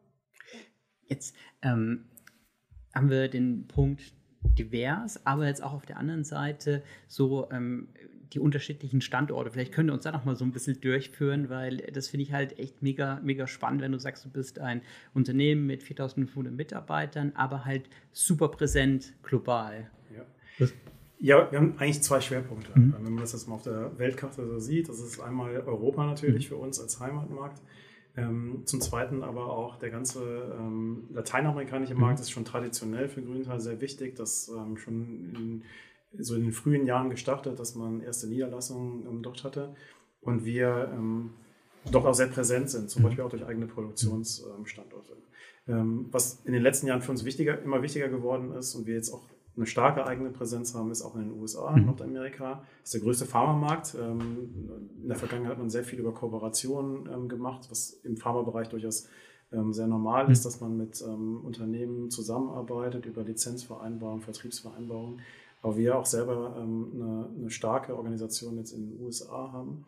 [1.06, 2.06] Jetzt ähm,
[2.94, 7.88] haben wir den Punkt divers, aber jetzt auch auf der anderen Seite so ähm,
[8.32, 9.50] die unterschiedlichen Standorte.
[9.50, 12.32] Vielleicht können wir uns da noch mal so ein bisschen durchführen, weil das finde ich
[12.32, 17.32] halt echt mega, mega spannend, wenn du sagst, du bist ein Unternehmen mit 4500 Mitarbeitern,
[17.34, 19.90] aber halt super präsent global.
[20.14, 20.66] Ja.
[21.22, 22.72] Ja, wir haben eigentlich zwei Schwerpunkte.
[22.74, 22.94] Mhm.
[22.96, 26.46] Wenn man das jetzt mal auf der Weltkarte so sieht, das ist einmal Europa natürlich
[26.46, 26.54] mhm.
[26.54, 27.60] für uns als Heimatmarkt.
[28.16, 32.00] Ähm, zum Zweiten aber auch der ganze ähm, lateinamerikanische mhm.
[32.00, 34.16] Markt ist schon traditionell für Grüntal sehr wichtig.
[34.16, 35.62] Das ähm, schon
[36.14, 39.74] in, so in den frühen Jahren gestartet, dass man erste Niederlassungen ähm, dort hatte.
[40.22, 40.90] Und wir
[41.90, 43.06] doch auch sehr präsent sind, zum mhm.
[43.06, 45.16] Beispiel auch durch eigene Produktionsstandorte.
[45.64, 49.14] Was in den letzten Jahren für uns wichtiger, immer wichtiger geworden ist und wir jetzt
[49.14, 49.22] auch
[49.60, 51.86] eine starke eigene Präsenz haben, ist auch in den USA, mhm.
[51.86, 52.62] Nordamerika.
[52.80, 53.94] Das ist der größte Pharmamarkt.
[54.00, 54.48] Ähm,
[55.02, 59.06] in der Vergangenheit hat man sehr viel über Kooperationen ähm, gemacht, was im Pharmabereich durchaus
[59.52, 60.32] ähm, sehr normal mhm.
[60.32, 65.20] ist, dass man mit Unternehmen zusammenarbeitet über Lizenzvereinbarungen, Vertriebsvereinbarungen.
[65.62, 69.84] Aber wir auch selber eine, eine starke Organisation jetzt in den USA haben.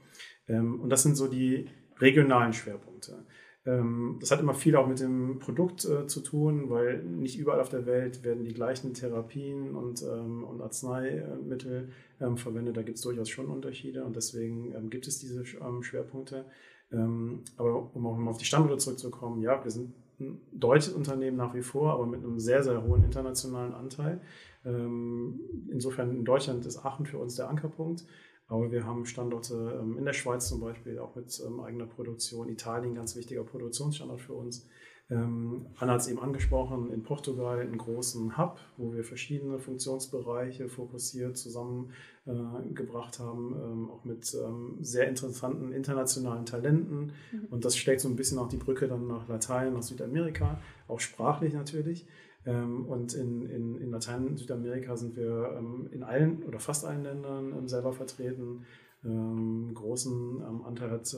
[0.49, 1.67] Und das sind so die
[1.99, 3.25] regionalen Schwerpunkte.
[3.65, 7.61] Ähm, das hat immer viel auch mit dem Produkt äh, zu tun, weil nicht überall
[7.61, 12.77] auf der Welt werden die gleichen Therapien und, ähm, und Arzneimittel ähm, verwendet.
[12.77, 16.45] Da gibt es durchaus schon Unterschiede und deswegen ähm, gibt es diese ähm, Schwerpunkte.
[16.91, 21.37] Ähm, aber um auch mal auf die Standorte zurückzukommen, ja, wir sind ein deutsches Unternehmen
[21.37, 24.21] nach wie vor, aber mit einem sehr, sehr hohen internationalen Anteil.
[24.65, 28.05] insofern in Deutschland ist Aachen für uns der Ankerpunkt.
[28.53, 32.51] Aber wir haben Standorte ähm, in der Schweiz zum Beispiel, auch mit ähm, eigener Produktion.
[32.51, 34.69] Italien, ganz wichtiger Produktionsstandort für uns.
[35.09, 40.69] Ähm, Anna hat es eben angesprochen, in Portugal einen großen Hub, wo wir verschiedene Funktionsbereiche
[40.69, 47.13] fokussiert zusammengebracht äh, haben, ähm, auch mit ähm, sehr interessanten internationalen Talenten.
[47.33, 47.47] Mhm.
[47.51, 51.01] Und das schlägt so ein bisschen auch die Brücke dann nach Latein, nach Südamerika, auch
[51.01, 52.07] sprachlich natürlich.
[52.45, 56.85] Ähm, und in, in, in Latein- und Südamerika sind wir ähm, in allen oder fast
[56.85, 58.65] allen Ländern ähm, selber vertreten.
[59.05, 61.17] großen Anteil hat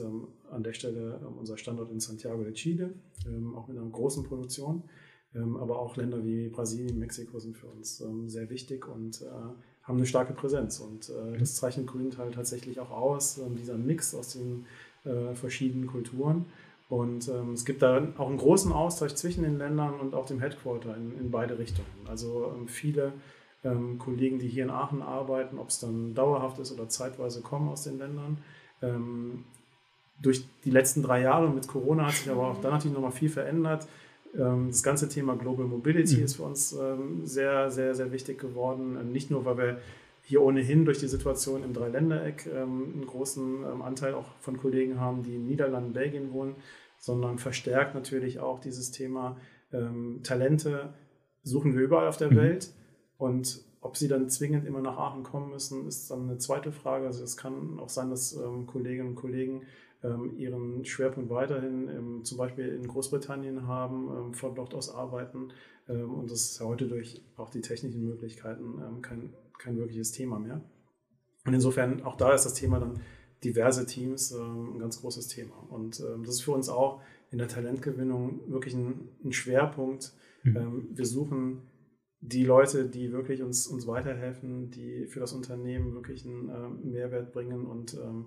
[0.49, 2.95] an der Stelle unser Standort in Santiago de Chile,
[3.55, 4.81] auch mit einer großen Produktion.
[5.35, 9.25] aber auch Länder wie Brasilien, Mexiko sind für uns sehr wichtig und äh,
[9.83, 10.79] haben eine starke Präsenz.
[10.79, 14.65] Und äh, das zeichnet Grüntal tatsächlich auch aus, dieser Mix aus den
[15.03, 16.45] äh, verschiedenen Kulturen.
[16.87, 20.39] Und ähm, es gibt da auch einen großen Austausch zwischen den Ländern und auch dem
[20.39, 21.87] Headquarter in, in beide Richtungen.
[22.07, 23.13] Also ähm, viele
[23.63, 27.69] ähm, Kollegen, die hier in Aachen arbeiten, ob es dann dauerhaft ist oder zeitweise kommen
[27.69, 28.37] aus den Ländern.
[28.81, 29.43] Ähm,
[30.21, 33.29] durch die letzten drei Jahre mit Corona hat sich aber auch da natürlich nochmal viel
[33.29, 33.87] verändert.
[34.37, 36.23] Ähm, das ganze Thema Global Mobility mhm.
[36.23, 39.11] ist für uns ähm, sehr, sehr, sehr wichtig geworden.
[39.11, 39.77] Nicht nur, weil wir
[40.25, 44.99] hier ohnehin durch die Situation im Dreiländereck ähm, einen großen ähm, Anteil auch von Kollegen
[44.99, 46.55] haben, die in Niederlanden, Belgien wohnen,
[46.97, 49.37] sondern verstärkt natürlich auch dieses Thema
[49.71, 50.93] ähm, Talente
[51.43, 52.37] suchen wir überall auf der mhm.
[52.37, 52.73] Welt
[53.19, 57.05] und ob sie dann zwingend immer nach Aachen kommen müssen, ist dann eine zweite Frage.
[57.05, 59.61] Also es kann auch sein, dass ähm, Kolleginnen und Kollegen
[60.03, 65.49] ähm, ihren Schwerpunkt weiterhin ähm, zum Beispiel in Großbritannien haben, von dort aus arbeiten
[65.87, 70.61] und das ist ja heute durch auch die technischen Möglichkeiten kein kein wirkliches Thema mehr.
[71.45, 72.99] Und insofern, auch da ist das Thema dann
[73.43, 75.55] diverse Teams ähm, ein ganz großes Thema.
[75.69, 80.13] Und ähm, das ist für uns auch in der Talentgewinnung wirklich ein, ein Schwerpunkt.
[80.43, 80.57] Mhm.
[80.57, 81.61] Ähm, wir suchen
[82.21, 87.33] die Leute, die wirklich uns, uns weiterhelfen, die für das Unternehmen wirklich einen ähm, Mehrwert
[87.33, 87.65] bringen.
[87.67, 88.25] Und ähm,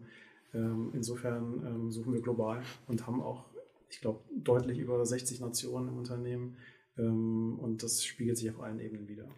[0.55, 3.47] ähm, insofern ähm, suchen wir global und haben auch,
[3.91, 6.57] ich glaube, deutlich über 60 Nationen im Unternehmen.
[6.97, 9.29] Ähm, und das spiegelt sich auf allen Ebenen wieder.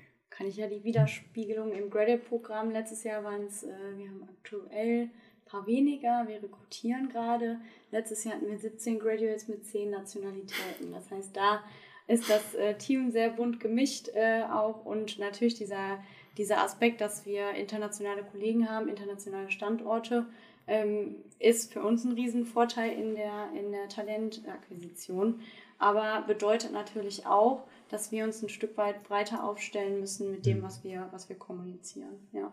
[0.40, 2.70] Kann ich ja die Widerspiegelung im Graduate-Programm.
[2.70, 5.10] Letztes Jahr waren es, äh, wir haben aktuell ein
[5.44, 7.60] paar weniger, wir rekrutieren gerade.
[7.90, 10.94] Letztes Jahr hatten wir 17 Graduates mit 10 Nationalitäten.
[10.94, 11.62] Das heißt, da
[12.06, 16.02] ist das äh, Team sehr bunt gemischt äh, auch und natürlich dieser,
[16.38, 20.24] dieser Aspekt, dass wir internationale Kollegen haben, internationale Standorte,
[20.66, 25.40] ähm, ist für uns ein Riesenvorteil in der, in der Talentakquisition,
[25.78, 30.58] aber bedeutet natürlich auch, dass wir uns ein Stück weit breiter aufstellen müssen mit dem,
[30.58, 30.62] mhm.
[30.62, 32.28] was wir, was wir kommunizieren.
[32.32, 32.52] Ja.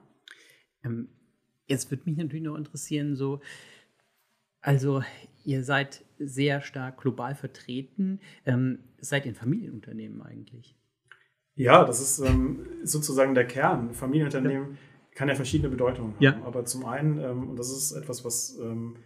[0.83, 1.09] Ähm,
[1.67, 3.39] jetzt würde mich natürlich noch interessieren, so,
[4.61, 5.03] also
[5.45, 8.19] ihr seid sehr stark global vertreten.
[8.45, 10.75] Ähm, seid ihr ein Familienunternehmen eigentlich?
[11.55, 13.93] Ja, das ist ähm, sozusagen der Kern.
[13.93, 14.77] Familienunternehmen ja.
[15.15, 16.23] kann ja verschiedene Bedeutungen haben.
[16.23, 16.41] Ja.
[16.43, 18.97] Aber zum einen, ähm, und das ist etwas, was ähm,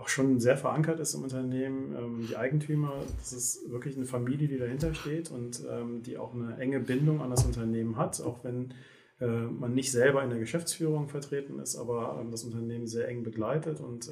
[0.00, 4.48] auch schon sehr verankert ist im Unternehmen, ähm, die Eigentümer, das ist wirklich eine Familie,
[4.48, 8.42] die dahinter steht und ähm, die auch eine enge Bindung an das Unternehmen hat, auch
[8.42, 8.72] wenn
[9.20, 13.80] äh, man nicht selber in der Geschäftsführung vertreten ist, aber das Unternehmen sehr eng begleitet
[13.80, 14.10] und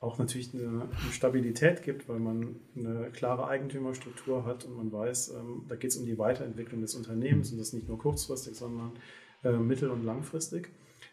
[0.00, 5.64] auch natürlich eine, Stabilität gibt, weil man eine klare Eigentümerstruktur hat und man weiß, ähm,
[5.68, 8.92] da geht es um die Weiterentwicklung des Unternehmens und das nicht nur kurzfristig, sondern
[9.42, 10.68] äh, mittel- und langfristig.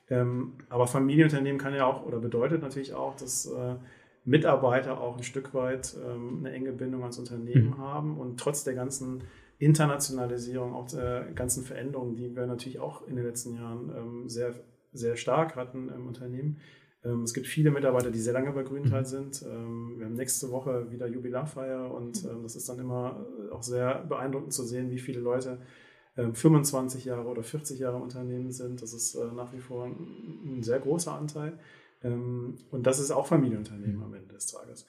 [0.09, 3.75] Ähm, aber Familienunternehmen kann ja auch oder bedeutet natürlich auch, dass äh,
[4.25, 7.77] Mitarbeiter auch ein Stück weit ähm, eine enge Bindung ans Unternehmen mhm.
[7.77, 9.23] haben und trotz der ganzen
[9.59, 14.53] Internationalisierung, auch der ganzen Veränderungen, die wir natürlich auch in den letzten Jahren ähm, sehr,
[14.91, 16.59] sehr stark hatten im Unternehmen,
[17.05, 19.05] ähm, es gibt viele Mitarbeiter, die sehr lange bei Grüntal mhm.
[19.05, 19.43] sind.
[19.43, 22.29] Ähm, wir haben nächste Woche wieder Jubilarfeier und mhm.
[22.29, 25.59] ähm, das ist dann immer äh, auch sehr beeindruckend zu sehen, wie viele Leute
[26.15, 28.81] 25 Jahre oder 40 Jahre im Unternehmen sind.
[28.81, 31.57] Das ist äh, nach wie vor ein sehr großer Anteil.
[32.03, 34.85] Und das ist auch Familienunternehmen am Ende des Tages.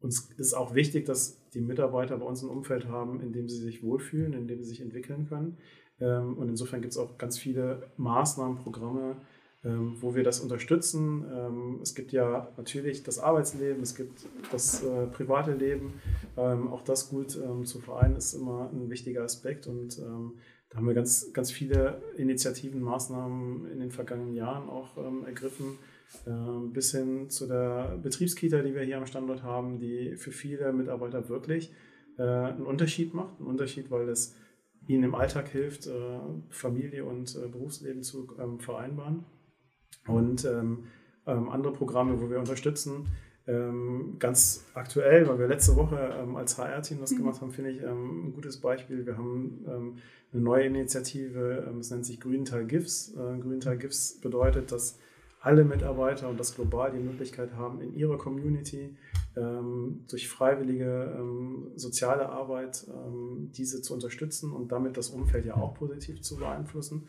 [0.00, 3.56] Uns ist auch wichtig, dass die Mitarbeiter bei uns ein Umfeld haben, in dem sie
[3.56, 5.58] sich wohlfühlen, in dem sie sich entwickeln können.
[5.98, 9.16] Und insofern gibt es auch ganz viele Maßnahmen, Programme,
[9.64, 11.24] ähm, wo wir das unterstützen.
[11.32, 15.94] Ähm, es gibt ja natürlich das Arbeitsleben, es gibt das äh, private Leben.
[16.36, 20.94] Ähm, auch das gut zu vereinen ist immer ein wichtiger Aspekt und da haben wir
[20.94, 25.78] ganz, ganz viele Initiativen, Maßnahmen in den vergangenen Jahren auch ergriffen,
[26.74, 31.30] bis hin zu der Betriebskita, die wir hier am Standort haben, die für viele Mitarbeiter
[31.30, 31.72] wirklich
[32.18, 33.38] äh, einen Unterschied macht.
[33.38, 34.34] Einen Unterschied, weil es
[34.86, 36.18] ihnen im Alltag hilft, äh,
[36.50, 39.24] Familie und Berufsleben zu vereinbaren.
[40.08, 40.84] Und ähm,
[41.26, 43.06] ähm, andere Programme, wo wir unterstützen.
[43.46, 47.18] Ähm, ganz aktuell, weil wir letzte Woche ähm, als HR-Team das mhm.
[47.18, 49.06] gemacht haben, finde ich ein gutes Beispiel.
[49.06, 49.64] Wir haben
[50.32, 53.14] eine neue Initiative, es nennt sich Grüntal GIFs.
[53.14, 54.98] Äh, Grüntal GIFs bedeutet, dass
[55.40, 58.96] alle Mitarbeiter und das global die Möglichkeit haben, in ihrer Community
[59.36, 65.56] ähm, durch freiwillige ähm, soziale Arbeit ähm, diese zu unterstützen und damit das Umfeld ja
[65.56, 67.08] auch positiv zu beeinflussen.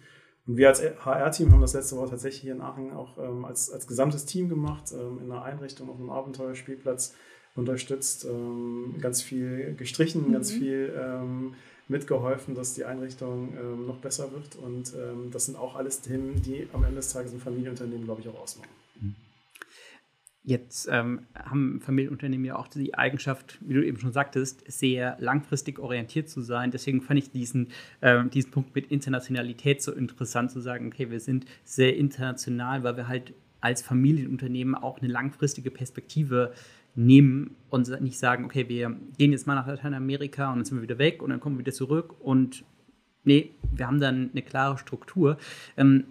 [0.49, 3.69] Und wir als HR-Team haben das letzte Woche tatsächlich hier in Aachen auch ähm, als,
[3.69, 7.13] als gesamtes Team gemacht, ähm, in einer Einrichtung auf einem Abenteuerspielplatz
[7.55, 10.33] unterstützt, ähm, ganz viel gestrichen, mhm.
[10.33, 11.53] ganz viel ähm,
[11.87, 14.55] mitgeholfen, dass die Einrichtung ähm, noch besser wird.
[14.55, 18.21] Und ähm, das sind auch alles Themen, die am Ende des Tages ein Familienunternehmen, glaube
[18.21, 18.78] ich, auch ausmachen.
[20.49, 25.77] Jetzt ähm, haben Familienunternehmen ja auch die Eigenschaft, wie du eben schon sagtest, sehr langfristig
[25.77, 26.71] orientiert zu sein.
[26.71, 27.67] Deswegen fand ich diesen,
[28.01, 32.97] äh, diesen Punkt mit Internationalität so interessant zu sagen, okay, wir sind sehr international, weil
[32.97, 36.51] wir halt als Familienunternehmen auch eine langfristige Perspektive
[36.95, 40.81] nehmen und nicht sagen, okay, wir gehen jetzt mal nach Lateinamerika und dann sind wir
[40.81, 42.63] wieder weg und dann kommen wir wieder zurück und
[43.23, 45.37] nee, wir haben dann eine klare Struktur.
[45.77, 46.05] Ähm,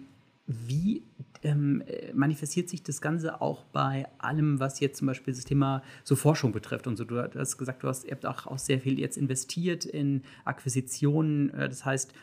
[0.47, 1.03] wie
[1.43, 6.15] ähm, manifestiert sich das Ganze auch bei allem, was jetzt zum Beispiel das Thema so
[6.15, 7.05] Forschung betrifft und so.
[7.05, 11.49] Du hast gesagt, du hast, ihr habt auch, auch sehr viel jetzt investiert in Akquisitionen.
[11.51, 12.13] Äh, das heißt,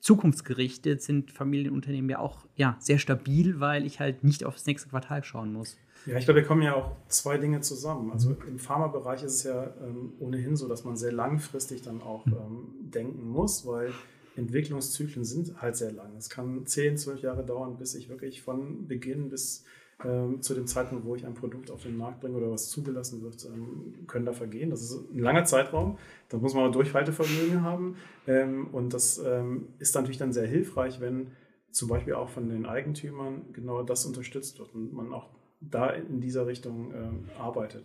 [0.00, 5.24] zukunftsgerichtet sind Familienunternehmen ja auch ja, sehr stabil, weil ich halt nicht aufs nächste Quartal
[5.24, 5.76] schauen muss.
[6.06, 8.12] Ja, ich glaube, da kommen ja auch zwei Dinge zusammen.
[8.12, 12.26] Also im Pharmabereich ist es ja ähm, ohnehin so, dass man sehr langfristig dann auch
[12.26, 13.92] ähm, denken muss, weil
[14.38, 16.16] Entwicklungszyklen sind halt sehr lang.
[16.16, 19.64] Es kann 10, 12 Jahre dauern, bis ich wirklich von Beginn bis
[20.04, 23.20] ähm, zu dem Zeitpunkt, wo ich ein Produkt auf den Markt bringe oder was zugelassen
[23.22, 24.70] wird, ähm, können da vergehen.
[24.70, 25.98] Das ist ein langer Zeitraum.
[26.28, 27.96] Da muss man auch Durchhaltevermögen haben.
[28.26, 31.32] Ähm, und das ähm, ist natürlich dann sehr hilfreich, wenn
[31.72, 36.20] zum Beispiel auch von den Eigentümern genau das unterstützt wird und man auch da in
[36.20, 37.84] dieser Richtung ähm, arbeitet.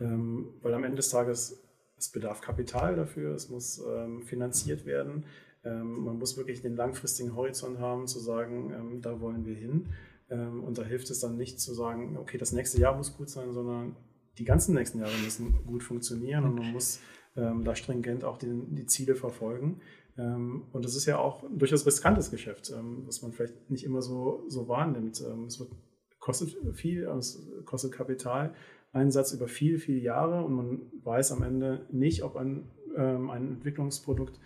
[0.00, 1.62] Ähm, weil am Ende des Tages
[1.96, 3.80] es bedarf Kapital dafür, es muss
[4.24, 5.24] finanziert werden.
[5.64, 9.88] Ähm, man muss wirklich den langfristigen Horizont haben, zu sagen, ähm, da wollen wir hin.
[10.28, 13.28] Ähm, und da hilft es dann nicht zu sagen, okay, das nächste Jahr muss gut
[13.28, 13.96] sein, sondern
[14.38, 17.00] die ganzen nächsten Jahre müssen gut funktionieren und man muss
[17.36, 19.80] ähm, da stringent auch die, die Ziele verfolgen.
[20.18, 23.84] Ähm, und das ist ja auch ein durchaus riskantes Geschäft, ähm, was man vielleicht nicht
[23.84, 25.20] immer so, so wahrnimmt.
[25.46, 25.70] Es wird,
[26.18, 32.22] kostet viel, es kostet Kapitaleinsatz über viele, viele Jahre und man weiß am Ende nicht,
[32.22, 34.38] ob ein, ein Entwicklungsprodukt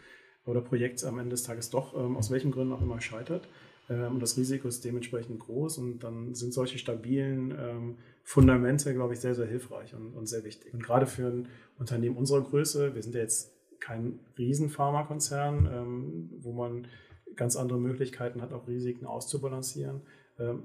[0.46, 3.48] oder Projekt am Ende des Tages doch ähm, aus welchen Gründen auch immer scheitert.
[3.90, 9.14] Ähm, und das Risiko ist dementsprechend groß und dann sind solche stabilen ähm, Fundamente, glaube
[9.14, 10.74] ich, sehr, sehr hilfreich und, und sehr wichtig.
[10.74, 16.52] Und gerade für ein Unternehmen unserer Größe, wir sind ja jetzt kein Riesenpharmakonzern, ähm, wo
[16.52, 16.88] man
[17.36, 20.00] ganz andere Möglichkeiten hat, auch Risiken auszubalancieren,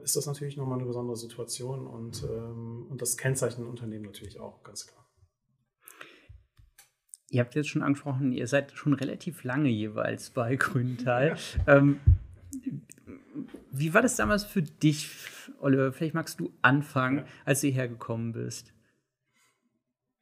[0.03, 4.63] ist das natürlich nochmal eine besondere Situation und, und das kennzeichnet ein Unternehmen natürlich auch,
[4.63, 5.00] ganz klar.
[7.31, 11.37] Ihr habt jetzt schon angesprochen, ihr seid schon relativ lange jeweils bei Grüntal.
[11.65, 11.77] Ja.
[11.77, 12.01] Ähm,
[13.71, 15.09] wie war das damals für dich,
[15.59, 15.93] Oliver?
[15.93, 17.25] Vielleicht magst du anfangen, ja.
[17.45, 18.73] als du hierher gekommen bist.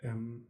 [0.02, 0.46] Ähm,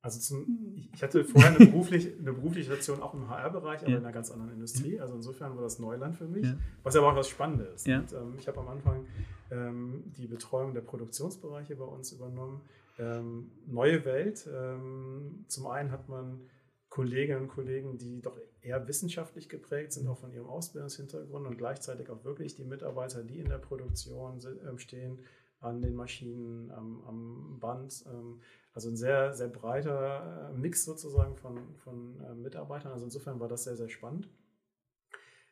[0.00, 3.98] also zum, ich hatte vorher eine berufliche, eine berufliche Station auch im HR-Bereich, aber ja.
[3.98, 4.98] in einer ganz anderen Industrie.
[4.98, 6.56] Also insofern war das Neuland für mich, ja.
[6.82, 7.84] was aber auch was Spannendes.
[7.84, 7.98] Ja.
[7.98, 9.04] Und, ähm, ich habe am Anfang
[9.50, 12.62] ähm, die Betreuung der Produktionsbereiche bei uns übernommen.
[12.98, 14.48] Ähm, neue Welt.
[14.52, 16.48] Ähm, zum einen hat man
[16.88, 22.10] Kolleginnen und Kollegen, die doch eher wissenschaftlich geprägt sind, auch von ihrem Ausbildungshintergrund und gleichzeitig
[22.10, 25.20] auch wirklich die Mitarbeiter, die in der Produktion ähm, stehen,
[25.60, 28.04] an den Maschinen, am, am Band.
[28.06, 28.40] Ähm,
[28.72, 32.92] also ein sehr, sehr breiter äh, Mix sozusagen von, von äh, Mitarbeitern.
[32.92, 34.28] Also insofern war das sehr, sehr spannend.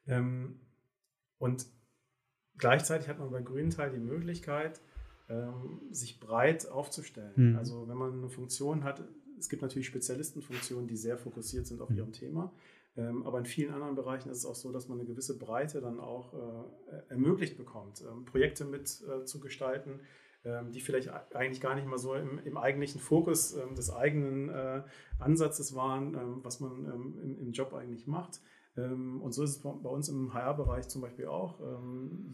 [0.07, 0.61] Ähm,
[1.39, 1.67] und
[2.57, 4.81] gleichzeitig hat man bei Grünteil die Möglichkeit,
[5.91, 7.33] sich breit aufzustellen.
[7.35, 7.57] Mhm.
[7.57, 9.03] Also wenn man eine Funktion hat,
[9.39, 11.97] es gibt natürlich Spezialistenfunktionen, die sehr fokussiert sind auf mhm.
[11.97, 12.53] ihrem Thema.
[12.97, 15.81] Ähm, aber in vielen anderen Bereichen ist es auch so, dass man eine gewisse Breite
[15.81, 20.01] dann auch äh, ermöglicht bekommt, ähm, Projekte mit äh, zu gestalten,
[20.45, 24.49] ähm, die vielleicht eigentlich gar nicht mal so im, im eigentlichen Fokus ähm, des eigenen
[24.49, 24.83] äh,
[25.19, 28.41] Ansatzes waren, ähm, was man ähm, im, im, Job eigentlich macht.
[28.77, 31.61] und so ist es bei uns im HR-Bereich zum Beispiel auch.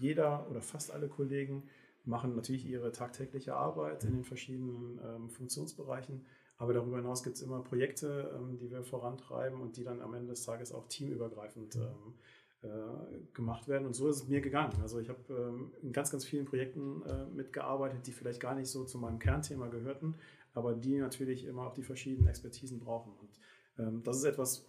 [0.01, 1.63] jeder oder fast alle Kollegen
[2.05, 6.25] machen natürlich ihre tagtägliche Arbeit in den verschiedenen Funktionsbereichen
[6.63, 10.15] aber darüber hinaus gibt es immer Projekte, ähm, die wir vorantreiben und die dann am
[10.15, 12.15] Ende des Tages auch teamübergreifend ähm,
[12.63, 13.85] äh, gemacht werden.
[13.85, 14.81] Und so ist es mir gegangen.
[14.81, 18.69] Also ich habe ähm, in ganz, ganz vielen Projekten äh, mitgearbeitet, die vielleicht gar nicht
[18.69, 20.15] so zu meinem Kernthema gehörten,
[20.55, 23.13] aber die natürlich immer auch die verschiedenen Expertisen brauchen.
[23.19, 23.41] Und
[23.85, 24.65] ähm, das ist etwas,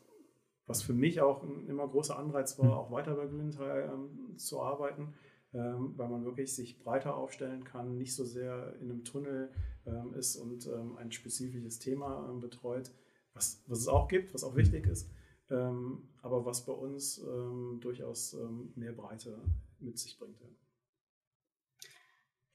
[0.66, 4.64] was für mich auch ein immer großer Anreiz war, auch weiter bei Grünenthal ähm, zu
[4.64, 5.14] arbeiten, ähm,
[5.54, 9.52] weil man wirklich sich breiter aufstellen kann, nicht so sehr in einem Tunnel
[9.86, 12.92] ähm, ist und ähm, ein spezifisches Thema ähm, betreut,
[13.34, 15.12] was, was es auch gibt, was auch wichtig ist,
[15.50, 18.36] ähm, aber was bei uns ähm, durchaus
[18.76, 19.42] mehr Breite
[19.80, 20.40] mit sich bringt.
[20.42, 20.48] Ja.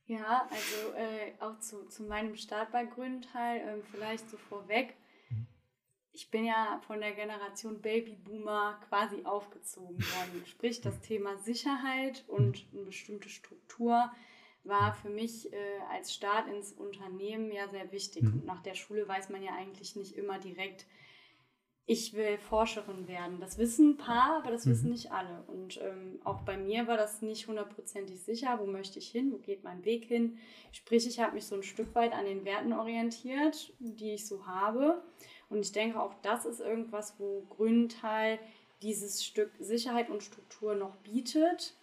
[0.09, 4.95] Ja, also äh, auch zu, zu meinem Start bei Grünenthal, äh, vielleicht so vorweg.
[6.19, 6.23] Mhm.
[6.23, 10.43] Ich bin ja von der Generation Babyboomer quasi aufgezogen worden.
[10.47, 14.11] Sprich, das Thema Sicherheit und eine bestimmte Struktur
[14.65, 15.57] war für mich äh,
[15.91, 18.25] als Start ins Unternehmen ja sehr wichtig.
[18.25, 18.33] Mhm.
[18.33, 20.87] Und nach der Schule weiß man ja eigentlich nicht immer direkt,
[21.91, 23.41] ich will Forscherin werden.
[23.41, 24.71] Das wissen ein paar, aber das mhm.
[24.73, 25.43] wissen nicht alle.
[25.47, 29.39] Und ähm, auch bei mir war das nicht hundertprozentig sicher, wo möchte ich hin, wo
[29.39, 30.37] geht mein Weg hin.
[30.71, 34.47] Sprich, ich habe mich so ein Stück weit an den Werten orientiert, die ich so
[34.47, 35.03] habe.
[35.49, 38.39] Und ich denke, auch das ist irgendwas, wo Grünenthal
[38.83, 41.75] dieses Stück Sicherheit und Struktur noch bietet.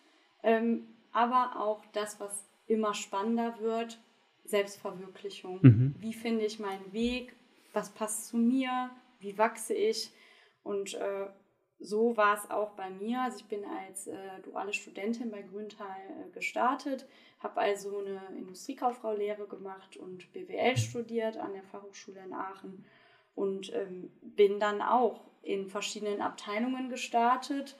[0.44, 4.00] Ähm, aber auch das, was immer spannender wird,
[4.46, 5.60] Selbstverwirklichung.
[5.62, 5.96] Mhm.
[6.00, 7.36] Wie finde ich meinen Weg?
[7.74, 8.92] Was passt zu mir?
[9.20, 10.12] Wie wachse ich?
[10.64, 11.28] Und äh,
[11.80, 13.22] so war es auch bei mir.
[13.22, 17.08] Also ich bin als äh, duale Studentin bei Grüntal äh, gestartet,
[17.40, 22.86] habe also eine Industriekauffrau-Lehre gemacht und BWL studiert an der Fachhochschule in Aachen
[23.36, 27.76] und ähm, bin dann auch in verschiedenen Abteilungen gestartet.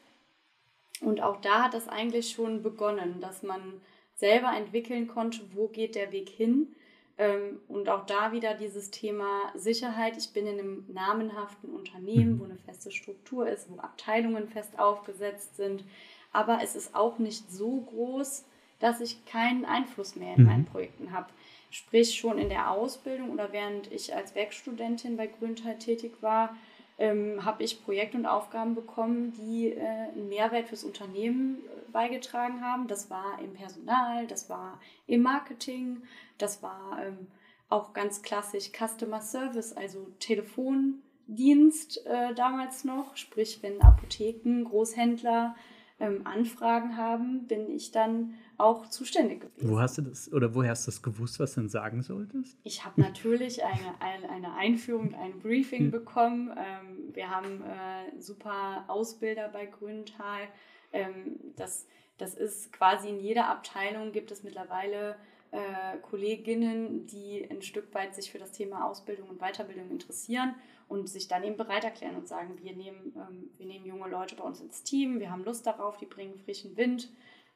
[1.02, 3.82] Und auch da hat das eigentlich schon begonnen, dass man
[4.16, 6.76] selber entwickeln konnte, wo geht der Weg hin.
[7.18, 10.18] Ähm, und auch da wieder dieses Thema Sicherheit.
[10.18, 12.40] Ich bin in einem namenhaften Unternehmen, mhm.
[12.40, 15.84] wo eine feste Struktur ist, wo Abteilungen fest aufgesetzt sind.
[16.32, 18.46] Aber es ist auch nicht so groß,
[18.80, 20.50] dass ich keinen Einfluss mehr in mhm.
[20.50, 21.30] meinen Projekten habe.
[21.76, 26.56] Sprich, schon in der Ausbildung oder während ich als Werkstudentin bei Grünteil tätig war,
[26.98, 32.62] ähm, habe ich Projekte und Aufgaben bekommen, die äh, einen Mehrwert fürs Unternehmen äh, beigetragen
[32.62, 32.88] haben.
[32.88, 36.04] Das war im Personal, das war im Marketing,
[36.38, 37.28] das war ähm,
[37.68, 45.58] auch ganz klassisch Customer Service, also Telefon, Dienst äh, damals noch, sprich wenn Apotheken, Großhändler
[46.00, 49.70] ähm, Anfragen haben, bin ich dann auch zuständig gewesen.
[49.70, 52.58] Wo hast du das oder woher hast du das gewusst, was du denn sagen solltest?
[52.64, 55.92] Ich habe natürlich eine, eine, eine, Einführung, ein Briefing mhm.
[55.92, 56.52] bekommen.
[56.52, 60.48] Ähm, wir haben äh, super Ausbilder bei Grüntal.
[60.94, 61.88] Ähm, das,
[62.18, 65.16] das ist quasi in jeder Abteilung gibt es mittlerweile
[65.52, 70.56] äh, Kolleginnen, die ein Stück weit sich für das Thema Ausbildung und Weiterbildung interessieren
[70.88, 74.36] und sich dann eben bereit erklären und sagen, wir nehmen, ähm, wir nehmen junge Leute
[74.36, 77.10] bei uns ins Team, wir haben Lust darauf, die bringen frischen Wind.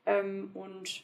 [0.06, 1.04] Ähm, und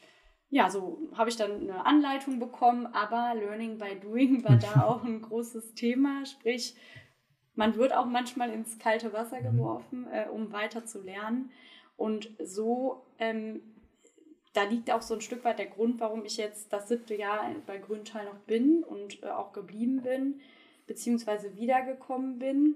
[0.50, 5.04] ja, so habe ich dann eine Anleitung bekommen, aber Learning by Doing war da auch
[5.04, 6.76] ein großes Thema, sprich,
[7.56, 9.58] man wird auch manchmal ins kalte Wasser mhm.
[9.58, 11.52] geworfen, äh, um weiter zu lernen.
[11.98, 13.62] Und so, ähm,
[14.54, 17.54] da liegt auch so ein Stück weit der Grund, warum ich jetzt das siebte Jahr
[17.66, 20.42] bei Grüntal noch bin und äh, auch geblieben bin,
[20.88, 22.76] beziehungsweise wiedergekommen bin,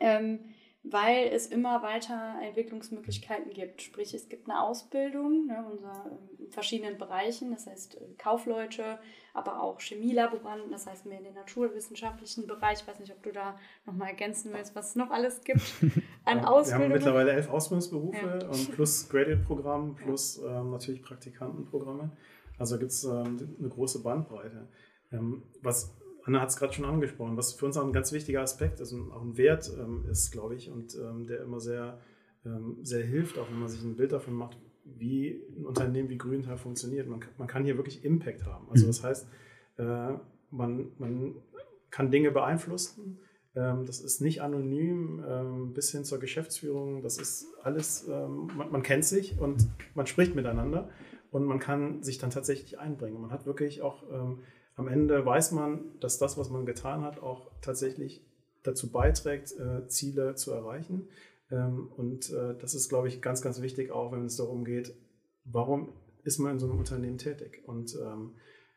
[0.00, 3.82] ähm, weil es immer weiter Entwicklungsmöglichkeiten gibt.
[3.82, 8.98] Sprich, es gibt eine Ausbildung ne, unser, in verschiedenen Bereichen, das heißt äh, Kaufleute,
[9.34, 12.80] aber auch Chemielaboranten, das heißt mehr in den naturwissenschaftlichen Bereich.
[12.80, 15.60] Ich weiß nicht, ob du da nochmal ergänzen willst, was es noch alles gibt
[16.24, 16.80] an Ausbildung.
[16.80, 18.48] Wir haben mittlerweile elf Ausbildungsberufe ja.
[18.48, 22.10] und plus Graduate-Programm, plus ähm, natürlich Praktikantenprogramme.
[22.58, 24.68] Also gibt es ähm, eine große Bandbreite.
[25.12, 25.96] Ähm, was
[26.28, 28.92] Anna hat es gerade schon angesprochen, was für uns auch ein ganz wichtiger Aspekt ist
[28.92, 31.98] und auch ein Wert ähm, ist, glaube ich, und ähm, der immer sehr,
[32.44, 36.18] ähm, sehr hilft, auch wenn man sich ein Bild davon macht, wie ein Unternehmen wie
[36.18, 37.08] Grüntal funktioniert.
[37.08, 38.68] Man, man kann hier wirklich Impact haben.
[38.70, 38.88] Also mhm.
[38.88, 39.26] das heißt,
[39.78, 40.12] äh,
[40.50, 41.34] man, man
[41.90, 43.20] kann Dinge beeinflussen.
[43.56, 47.00] Ähm, das ist nicht anonym ähm, bis hin zur Geschäftsführung.
[47.00, 50.90] Das ist alles, ähm, man, man kennt sich und man spricht miteinander
[51.30, 53.18] und man kann sich dann tatsächlich einbringen.
[53.18, 54.02] Man hat wirklich auch
[54.78, 58.24] am Ende weiß man, dass das, was man getan hat, auch tatsächlich
[58.62, 61.08] dazu beiträgt, äh, Ziele zu erreichen.
[61.50, 64.94] Ähm, und äh, das ist, glaube ich, ganz, ganz wichtig, auch wenn es darum geht,
[65.44, 65.88] warum
[66.22, 67.62] ist man in so einem Unternehmen tätig?
[67.66, 68.34] Und ähm,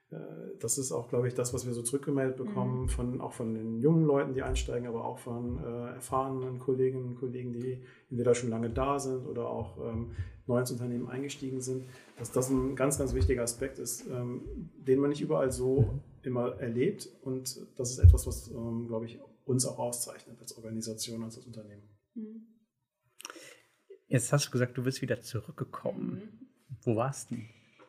[0.10, 0.16] äh,
[0.60, 2.90] das ist auch, glaube ich, das, was wir so zurückgemeldet bekommen, mhm.
[2.90, 7.16] von, auch von den jungen Leuten, die einsteigen, aber auch von äh, erfahrenen Kolleginnen und
[7.16, 10.16] Kollegen, die entweder schon lange da sind oder auch ähm,
[10.48, 11.86] neu ins Unternehmen eingestiegen sind,
[12.18, 16.60] dass das ein ganz, ganz wichtiger Aspekt ist, ähm, den man nicht überall so immer
[16.60, 17.08] erlebt.
[17.22, 21.90] Und das ist etwas, was, ähm, glaube ich, uns auch auszeichnet als Organisation, als Unternehmen.
[22.16, 22.48] Mhm.
[24.08, 26.10] Jetzt hast du gesagt, du bist wieder zurückgekommen.
[26.10, 26.48] Mhm.
[26.84, 27.38] Wo warst du?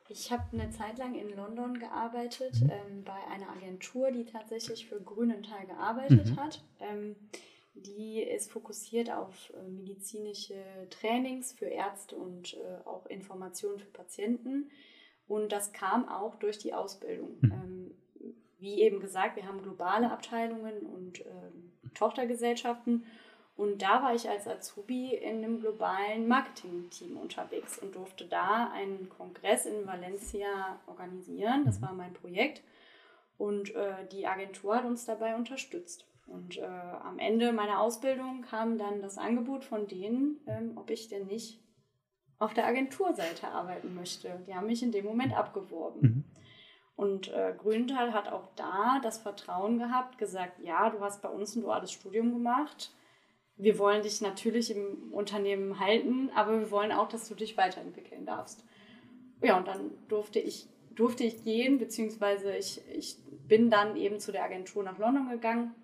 [0.08, 2.70] Ich habe eine Zeit lang in London gearbeitet, mhm.
[2.70, 6.36] ähm, bei einer Agentur, die tatsächlich für Grünenthal gearbeitet mhm.
[6.36, 6.62] hat.
[6.80, 7.16] Ähm,
[7.74, 14.70] die ist fokussiert auf äh, medizinische Trainings für Ärzte und äh, auch Informationen für Patienten.
[15.26, 17.38] Und das kam auch durch die Ausbildung.
[17.40, 17.52] Mhm.
[17.52, 17.94] Ähm,
[18.58, 23.04] wie eben gesagt, wir haben globale Abteilungen und ähm, Tochtergesellschaften.
[23.56, 29.08] Und da war ich als Azubi in einem globalen Marketing-Team unterwegs und durfte da einen
[29.08, 31.64] Kongress in Valencia organisieren.
[31.64, 32.62] Das war mein Projekt.
[33.36, 36.06] Und äh, die Agentur hat uns dabei unterstützt.
[36.26, 41.08] Und äh, am Ende meiner Ausbildung kam dann das Angebot von denen, ähm, ob ich
[41.08, 41.60] denn nicht
[42.38, 44.42] auf der Agenturseite arbeiten möchte.
[44.46, 46.00] Die haben mich in dem Moment abgeworben.
[46.00, 46.24] Mhm.
[46.96, 51.56] Und äh, Grünthal hat auch da das Vertrauen gehabt, gesagt, ja, du hast bei uns
[51.56, 52.92] ein duales Studium gemacht
[53.56, 58.26] wir wollen dich natürlich im Unternehmen halten, aber wir wollen auch, dass du dich weiterentwickeln
[58.26, 58.64] darfst.
[59.42, 64.32] Ja, und dann durfte ich, durfte ich gehen, beziehungsweise ich, ich bin dann eben zu
[64.32, 65.74] der Agentur nach London gegangen,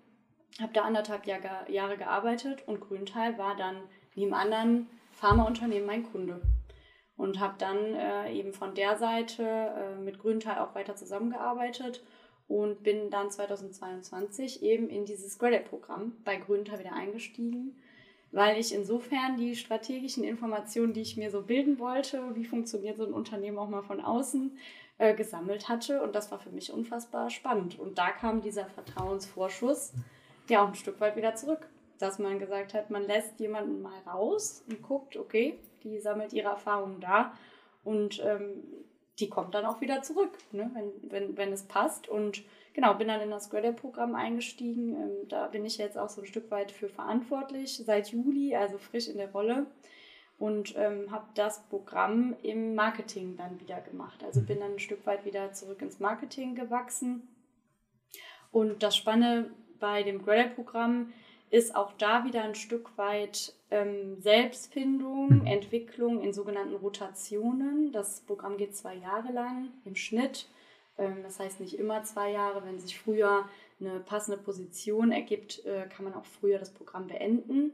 [0.59, 3.77] habe da anderthalb Jahre, gearbeitet und Grüntal war dann
[4.15, 6.41] neben anderen Pharmaunternehmen mein Kunde.
[7.15, 12.01] Und habe dann äh, eben von der Seite äh, mit Grüntal auch weiter zusammengearbeitet
[12.47, 17.75] und bin dann 2022 eben in dieses Credit-Programm bei Grünter wieder eingestiegen,
[18.31, 23.05] weil ich insofern die strategischen Informationen, die ich mir so bilden wollte, wie funktioniert so
[23.05, 24.57] ein Unternehmen auch mal von außen,
[24.97, 26.01] äh, gesammelt hatte.
[26.01, 27.77] Und das war für mich unfassbar spannend.
[27.79, 29.93] Und da kam dieser Vertrauensvorschuss
[30.49, 31.67] ja auch ein Stück weit wieder zurück,
[31.99, 36.49] dass man gesagt hat, man lässt jemanden mal raus und guckt, okay, die sammelt ihre
[36.49, 37.33] Erfahrungen da
[37.83, 38.63] und ähm,
[39.19, 42.07] die kommt dann auch wieder zurück, ne, wenn, wenn, wenn es passt.
[42.07, 42.43] Und
[42.73, 44.95] genau, bin dann in das Grader-Programm eingestiegen.
[44.95, 48.77] Ähm, da bin ich jetzt auch so ein Stück weit für verantwortlich, seit Juli, also
[48.77, 49.65] frisch in der Rolle.
[50.37, 54.23] Und ähm, habe das Programm im Marketing dann wieder gemacht.
[54.23, 57.27] Also bin dann ein Stück weit wieder zurück ins Marketing gewachsen.
[58.51, 61.13] Und das Spannende bei dem Grader-Programm
[61.49, 65.47] ist auch da wieder ein Stück weit ähm, Selbstfindung, mhm.
[65.47, 67.91] Entwicklung in sogenannten Rotationen.
[67.91, 70.47] Das Programm geht zwei Jahre lang im Schnitt.
[70.97, 72.63] Ähm, das heißt nicht immer zwei Jahre.
[72.65, 73.49] Wenn sich früher
[73.79, 77.73] eine passende Position ergibt, äh, kann man auch früher das Programm beenden.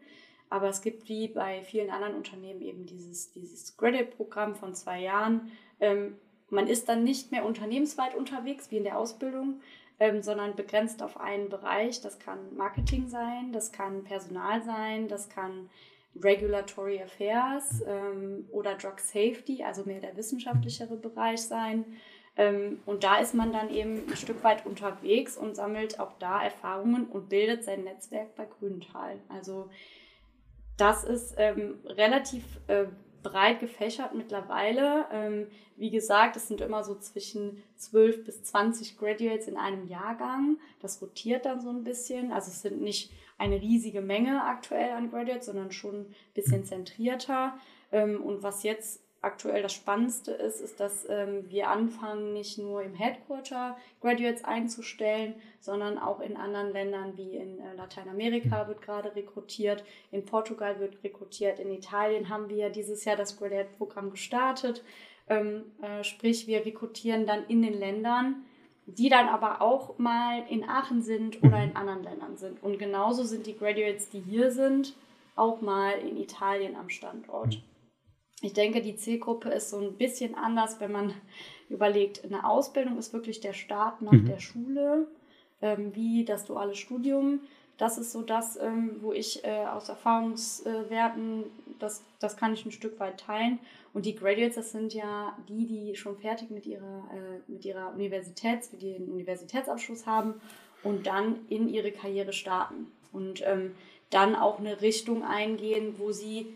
[0.50, 5.52] Aber es gibt wie bei vielen anderen Unternehmen eben dieses, dieses Graduate-Programm von zwei Jahren.
[5.82, 6.16] Ähm,
[6.50, 9.60] man ist dann nicht mehr unternehmensweit unterwegs wie in der Ausbildung,
[10.00, 12.02] ähm, sondern begrenzt auf einen Bereich.
[12.02, 15.70] Das kann Marketing sein, das kann Personal sein, das kann
[16.22, 21.86] Regulatory Affairs ähm, oder Drug Safety, also mehr der wissenschaftlichere Bereich sein.
[22.38, 26.44] Ähm, und da ist man dann eben ein Stück weit unterwegs und sammelt auch da
[26.44, 29.20] Erfahrungen und bildet sein Netzwerk bei Grüntal.
[29.30, 29.70] Also
[30.78, 32.86] das ist ähm, relativ äh,
[33.26, 35.06] breit gefächert mittlerweile.
[35.12, 40.58] Ähm, wie gesagt, es sind immer so zwischen 12 bis 20 Graduates in einem Jahrgang.
[40.80, 42.32] Das rotiert dann so ein bisschen.
[42.32, 47.58] Also es sind nicht eine riesige Menge aktuell an Graduates, sondern schon ein bisschen zentrierter.
[47.92, 52.84] Ähm, und was jetzt aktuell das Spannendste ist, ist, dass ähm, wir anfangen, nicht nur
[52.84, 59.16] im Headquarter Graduates einzustellen, sondern auch in anderen Ländern wie in äh, Lateinamerika wird gerade
[59.16, 64.84] rekrutiert, in Portugal wird rekrutiert, in Italien haben wir dieses Jahr das Graduate-Programm gestartet.
[65.28, 68.46] Ähm, äh, sprich, wir rekrutieren dann in den Ländern,
[68.86, 72.62] die dann aber auch mal in Aachen sind oder in anderen Ländern sind.
[72.62, 74.96] Und genauso sind die Graduates, die hier sind,
[75.36, 77.60] auch mal in Italien am Standort.
[78.42, 81.14] Ich denke, die Zielgruppe ist so ein bisschen anders, wenn man
[81.70, 84.26] überlegt, eine Ausbildung ist wirklich der Start nach mhm.
[84.26, 85.08] der Schule,
[85.62, 87.40] ähm, wie das duale Studium.
[87.78, 91.44] Das ist so das, ähm, wo ich äh, aus Erfahrungswerten,
[91.80, 93.60] das, das kann ich ein Stück weit teilen.
[93.94, 97.94] Und die Graduates, das sind ja die, die schon fertig mit ihrer, äh, mit ihrer
[97.94, 100.36] Universitäts, die den Universitätsabschluss haben
[100.84, 102.92] und dann in ihre Karriere starten.
[103.12, 103.76] Und ähm,
[104.10, 106.54] dann auch eine Richtung eingehen, wo sie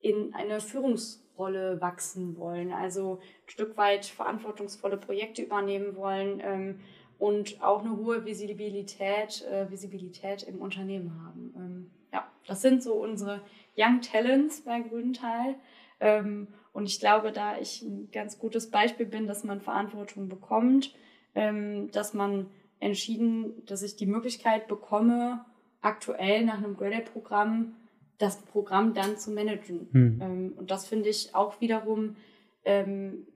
[0.00, 6.80] in eine Führungsrolle wachsen wollen, also ein Stück weit verantwortungsvolle Projekte übernehmen wollen ähm,
[7.18, 11.54] und auch eine hohe Visibilität, äh, Visibilität im Unternehmen haben.
[11.56, 13.42] Ähm, ja, das sind so unsere
[13.76, 15.56] Young Talents bei Grünenthal.
[16.00, 20.94] Ähm, und ich glaube, da ich ein ganz gutes Beispiel bin, dass man Verantwortung bekommt,
[21.34, 22.46] ähm, dass man
[22.80, 25.44] entschieden, dass ich die Möglichkeit bekomme,
[25.80, 27.74] aktuell nach einem Graduate-Programm
[28.18, 29.88] das Programm dann zu managen.
[29.92, 30.20] Hm.
[30.20, 32.16] Ähm, und das finde ich auch wiederum
[32.64, 33.26] ähm,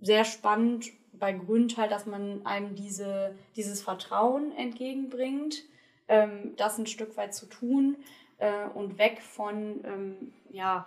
[0.00, 5.62] sehr spannend bei Grüntal, dass man einem diese, dieses Vertrauen entgegenbringt,
[6.08, 7.96] ähm, das ein Stück weit zu tun
[8.38, 10.86] äh, und weg von ähm, ja,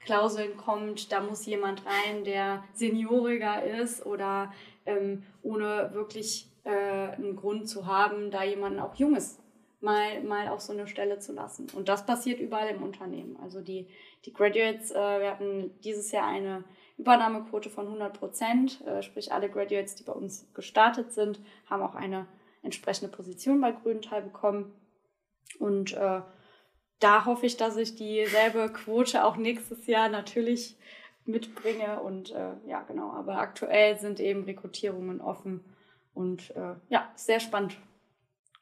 [0.00, 4.52] Klauseln kommt, da muss jemand rein, der senioriger ist oder
[4.86, 9.38] ähm, ohne wirklich äh, einen Grund zu haben, da jemanden auch Junges
[9.84, 11.66] mal, mal auf so eine Stelle zu lassen.
[11.74, 13.38] Und das passiert überall im Unternehmen.
[13.42, 13.86] Also die,
[14.24, 16.64] die Graduates, äh, wir hatten dieses Jahr eine
[16.96, 21.94] Übernahmequote von 100 Prozent, äh, sprich alle Graduates, die bei uns gestartet sind, haben auch
[21.94, 22.26] eine
[22.62, 24.72] entsprechende Position bei Grünenthal bekommen.
[25.58, 26.22] Und äh,
[27.00, 30.76] da hoffe ich, dass ich dieselbe Quote auch nächstes Jahr natürlich
[31.26, 32.00] mitbringe.
[32.00, 35.64] Und äh, ja, genau, aber aktuell sind eben Rekrutierungen offen
[36.14, 37.76] und äh, ja, sehr spannend.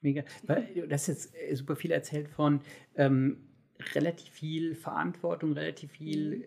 [0.03, 0.25] Mega.
[0.43, 2.61] Weil du hast jetzt äh, super viel erzählt von
[2.97, 3.49] ähm,
[3.95, 6.45] relativ viel Verantwortung, relativ viel mhm.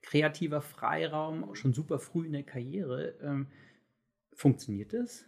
[0.00, 3.14] kreativer Freiraum, schon super früh in der Karriere.
[3.22, 3.48] Ähm,
[4.34, 5.26] funktioniert das?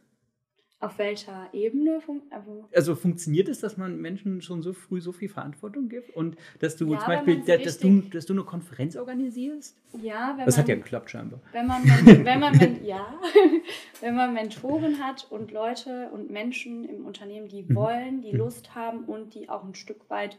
[0.85, 1.99] Auf welcher Ebene?
[2.03, 6.15] Fun also, also, funktioniert es, dass man Menschen schon so früh so viel Verantwortung gibt
[6.15, 9.79] und dass du ja, zum Beispiel, so dass, du, dass du eine Konferenz organisierst?
[10.03, 11.41] Ja, wenn das man, hat ja geklappt scheinbar.
[11.53, 13.19] Wenn man, wenn man, ja,
[14.03, 17.75] wenn man Mentoren hat und Leute und Menschen im Unternehmen, die mhm.
[17.75, 18.41] wollen, die mhm.
[18.41, 20.37] Lust haben und die auch ein Stück weit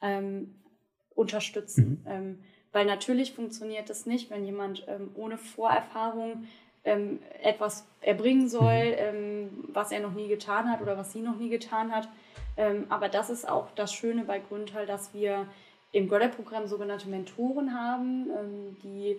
[0.00, 0.62] ähm,
[1.10, 2.02] unterstützen.
[2.04, 2.10] Mhm.
[2.10, 2.38] Ähm,
[2.72, 6.44] weil natürlich funktioniert das nicht, wenn jemand ähm, ohne Vorerfahrung
[6.84, 8.98] ähm, etwas erbringen soll, mhm.
[8.98, 12.08] ähm, was er noch nie getan hat oder was sie noch nie getan hat.
[12.56, 15.46] Ähm, aber das ist auch das Schöne bei Grüntal, dass wir
[15.92, 19.16] im Graduate-Programm sogenannte Mentoren haben, ähm, die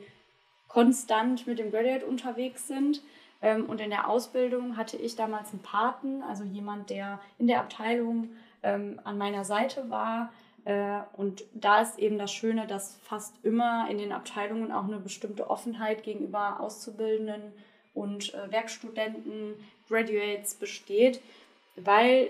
[0.67, 3.01] konstant mit dem Graduate unterwegs sind.
[3.41, 7.59] Ähm, und in der Ausbildung hatte ich damals einen Paten, also jemand, der in der
[7.59, 8.29] Abteilung
[8.63, 10.31] ähm, an meiner Seite war,
[11.15, 15.49] und da ist eben das Schöne, dass fast immer in den Abteilungen auch eine bestimmte
[15.49, 17.53] Offenheit gegenüber Auszubildenden
[17.93, 19.53] und äh, Werkstudenten,
[19.87, 21.21] Graduates besteht,
[21.75, 22.29] weil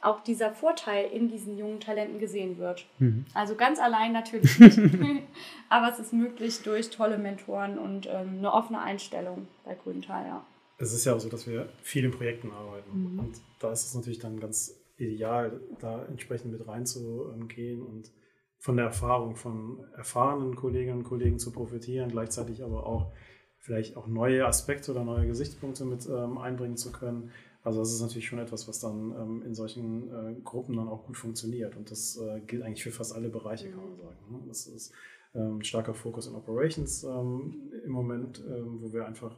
[0.00, 2.86] auch dieser Vorteil in diesen jungen Talenten gesehen wird.
[2.98, 3.26] Mhm.
[3.34, 4.78] Also ganz allein natürlich nicht,
[5.68, 10.44] aber es ist möglich durch tolle Mentoren und ähm, eine offene Einstellung bei Grüntal, ja.
[10.78, 13.18] Es ist ja auch so, dass wir viel in Projekten arbeiten mhm.
[13.18, 18.10] und da ist es natürlich dann ganz ideal, da entsprechend mit reinzugehen und
[18.58, 23.12] von der Erfahrung von erfahrenen Kolleginnen und Kollegen zu profitieren, gleichzeitig aber auch
[23.58, 27.30] vielleicht auch neue Aspekte oder neue Gesichtspunkte mit ähm, einbringen zu können.
[27.64, 31.06] Also das ist natürlich schon etwas, was dann ähm, in solchen äh, Gruppen dann auch
[31.06, 31.76] gut funktioniert.
[31.76, 34.16] Und das äh, gilt eigentlich für fast alle Bereiche, kann man sagen.
[34.30, 34.38] Ne?
[34.48, 34.92] Das ist
[35.34, 39.36] ähm, starker Fokus in Operations ähm, im Moment, ähm, wo wir einfach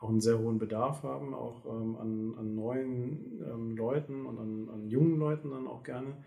[0.00, 4.68] auch einen sehr hohen Bedarf haben, auch ähm, an, an, neuen ähm, Leuten und an,
[4.70, 6.24] an, jungen Leuten dann auch gerne.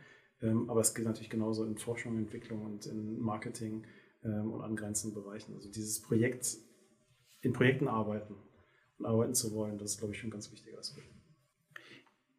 [0.67, 3.85] aber es gilt natürlich genauso in Forschung, Entwicklung und in Marketing
[4.21, 5.53] und angrenzenden Bereichen.
[5.55, 6.57] Also dieses Projekt,
[7.41, 8.35] in Projekten arbeiten
[8.97, 11.13] und arbeiten zu wollen, das ist, glaube ich, schon ein ganz wichtiger Aspekt.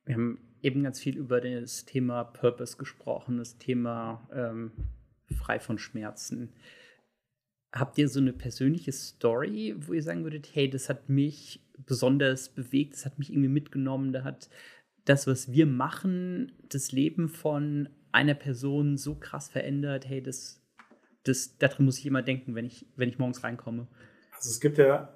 [0.05, 4.73] Wir haben eben ganz viel über das Thema Purpose gesprochen, das Thema ähm,
[5.37, 6.55] frei von Schmerzen.
[7.75, 12.49] Habt ihr so eine persönliche Story, wo ihr sagen würdet, hey, das hat mich besonders
[12.49, 14.49] bewegt, das hat mich irgendwie mitgenommen, da hat
[15.05, 20.63] das, was wir machen, das Leben von einer Person so krass verändert, hey, das,
[21.25, 23.89] das, daran muss ich immer denken, wenn ich, wenn ich morgens reinkomme.
[24.33, 25.13] Also es gibt ja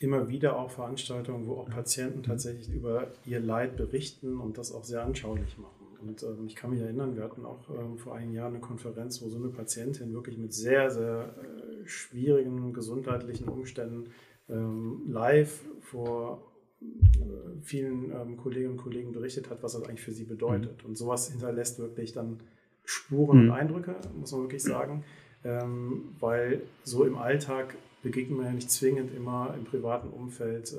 [0.00, 4.84] immer wieder auch Veranstaltungen, wo auch Patienten tatsächlich über ihr Leid berichten und das auch
[4.84, 5.74] sehr anschaulich machen.
[6.00, 9.20] Und ähm, ich kann mich erinnern, wir hatten auch ähm, vor einigen Jahren eine Konferenz,
[9.20, 14.10] wo so eine Patientin wirklich mit sehr, sehr äh, schwierigen gesundheitlichen Umständen
[14.48, 16.48] ähm, live vor
[16.80, 20.82] äh, vielen ähm, Kolleginnen und Kollegen berichtet hat, was das eigentlich für sie bedeutet.
[20.82, 20.90] Mhm.
[20.90, 22.40] Und sowas hinterlässt wirklich dann
[22.84, 23.50] Spuren mhm.
[23.50, 25.04] und Eindrücke, muss man wirklich sagen,
[25.44, 30.74] ähm, weil so im Alltag begegnen wir ja nicht zwingend immer im privaten Umfeld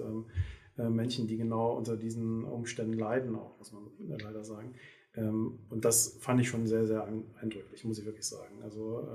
[0.78, 4.74] äh, Menschen, die genau unter diesen Umständen leiden, auch, muss man leider sagen.
[5.14, 7.05] Und das fand ich schon sehr, sehr
[7.41, 8.62] eindrücklich, muss ich wirklich sagen.
[8.64, 9.10] Also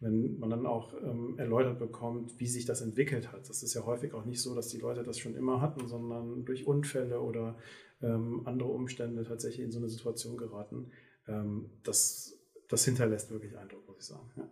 [0.00, 3.48] wenn man dann auch ähm, erläutert bekommt, wie sich das entwickelt hat.
[3.48, 6.44] Das ist ja häufig auch nicht so, dass die Leute das schon immer hatten, sondern
[6.44, 7.56] durch Unfälle oder
[8.00, 10.92] ähm, andere Umstände tatsächlich in so eine Situation geraten.
[11.26, 12.38] Ähm, das,
[12.68, 14.30] das hinterlässt wirklich Eindruck, muss ich sagen.
[14.36, 14.48] Ja.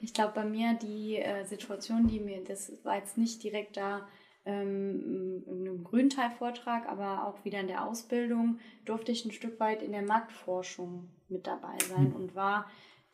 [0.00, 4.08] Ich glaube, bei mir die äh, Situation, die mir, das war jetzt nicht direkt da
[4.44, 9.82] ähm, in einem Grünteil-Vortrag, aber auch wieder in der Ausbildung, durfte ich ein Stück weit
[9.82, 12.16] in der Marktforschung mit dabei sein mhm.
[12.16, 12.66] und war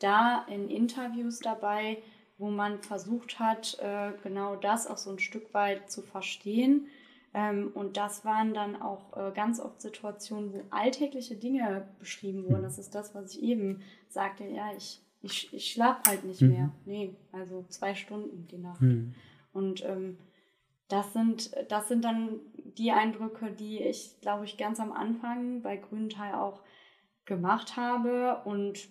[0.03, 1.99] da in Interviews dabei,
[2.39, 6.87] wo man versucht hat, äh, genau das auch so ein Stück weit zu verstehen.
[7.35, 12.63] Ähm, und das waren dann auch äh, ganz oft Situationen, wo alltägliche Dinge beschrieben wurden.
[12.63, 14.45] Das ist das, was ich eben sagte.
[14.45, 16.49] Ja, ich ich, ich schlafe halt nicht mhm.
[16.49, 16.73] mehr.
[16.85, 18.81] Nee, also zwei Stunden die Nacht.
[18.81, 19.15] Mhm.
[19.53, 20.19] Und ähm,
[20.89, 25.77] das sind, das sind dann die Eindrücke, die ich, glaube ich, ganz am Anfang bei
[25.77, 26.61] Grünenthal auch
[27.25, 28.43] gemacht habe.
[28.45, 28.89] Und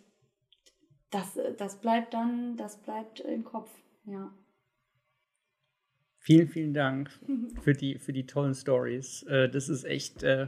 [1.12, 3.70] das, das bleibt dann, das bleibt im Kopf,
[4.06, 4.34] ja.
[6.18, 7.10] Vielen, vielen Dank
[7.62, 9.24] für die, für die tollen Stories.
[9.24, 10.48] Äh, das ist echt äh,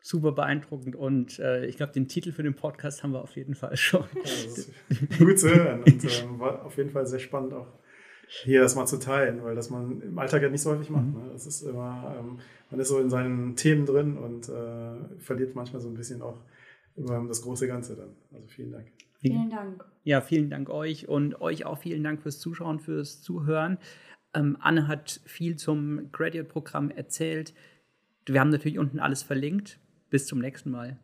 [0.00, 3.54] super beeindruckend und äh, ich glaube, den Titel für den Podcast haben wir auf jeden
[3.54, 4.04] Fall schon.
[4.14, 7.78] Ja, gut zu hören und ähm, war auf jeden Fall sehr spannend auch
[8.28, 11.06] hier das mal zu teilen, weil das man im Alltag ja nicht so häufig macht.
[11.06, 11.14] Mhm.
[11.14, 11.30] Ne?
[11.32, 12.38] Das ist immer, ähm,
[12.70, 16.38] man ist so in seinen Themen drin und äh, verliert manchmal so ein bisschen auch
[16.96, 18.14] über das große Ganze dann.
[18.32, 18.86] Also vielen Dank.
[19.20, 19.84] Vielen Dank.
[20.04, 23.78] Ja, vielen Dank euch und euch auch vielen Dank fürs Zuschauen, fürs Zuhören.
[24.32, 27.54] Ähm, Anne hat viel zum Graduate-Programm erzählt.
[28.26, 29.78] Wir haben natürlich unten alles verlinkt.
[30.10, 30.98] Bis zum nächsten Mal.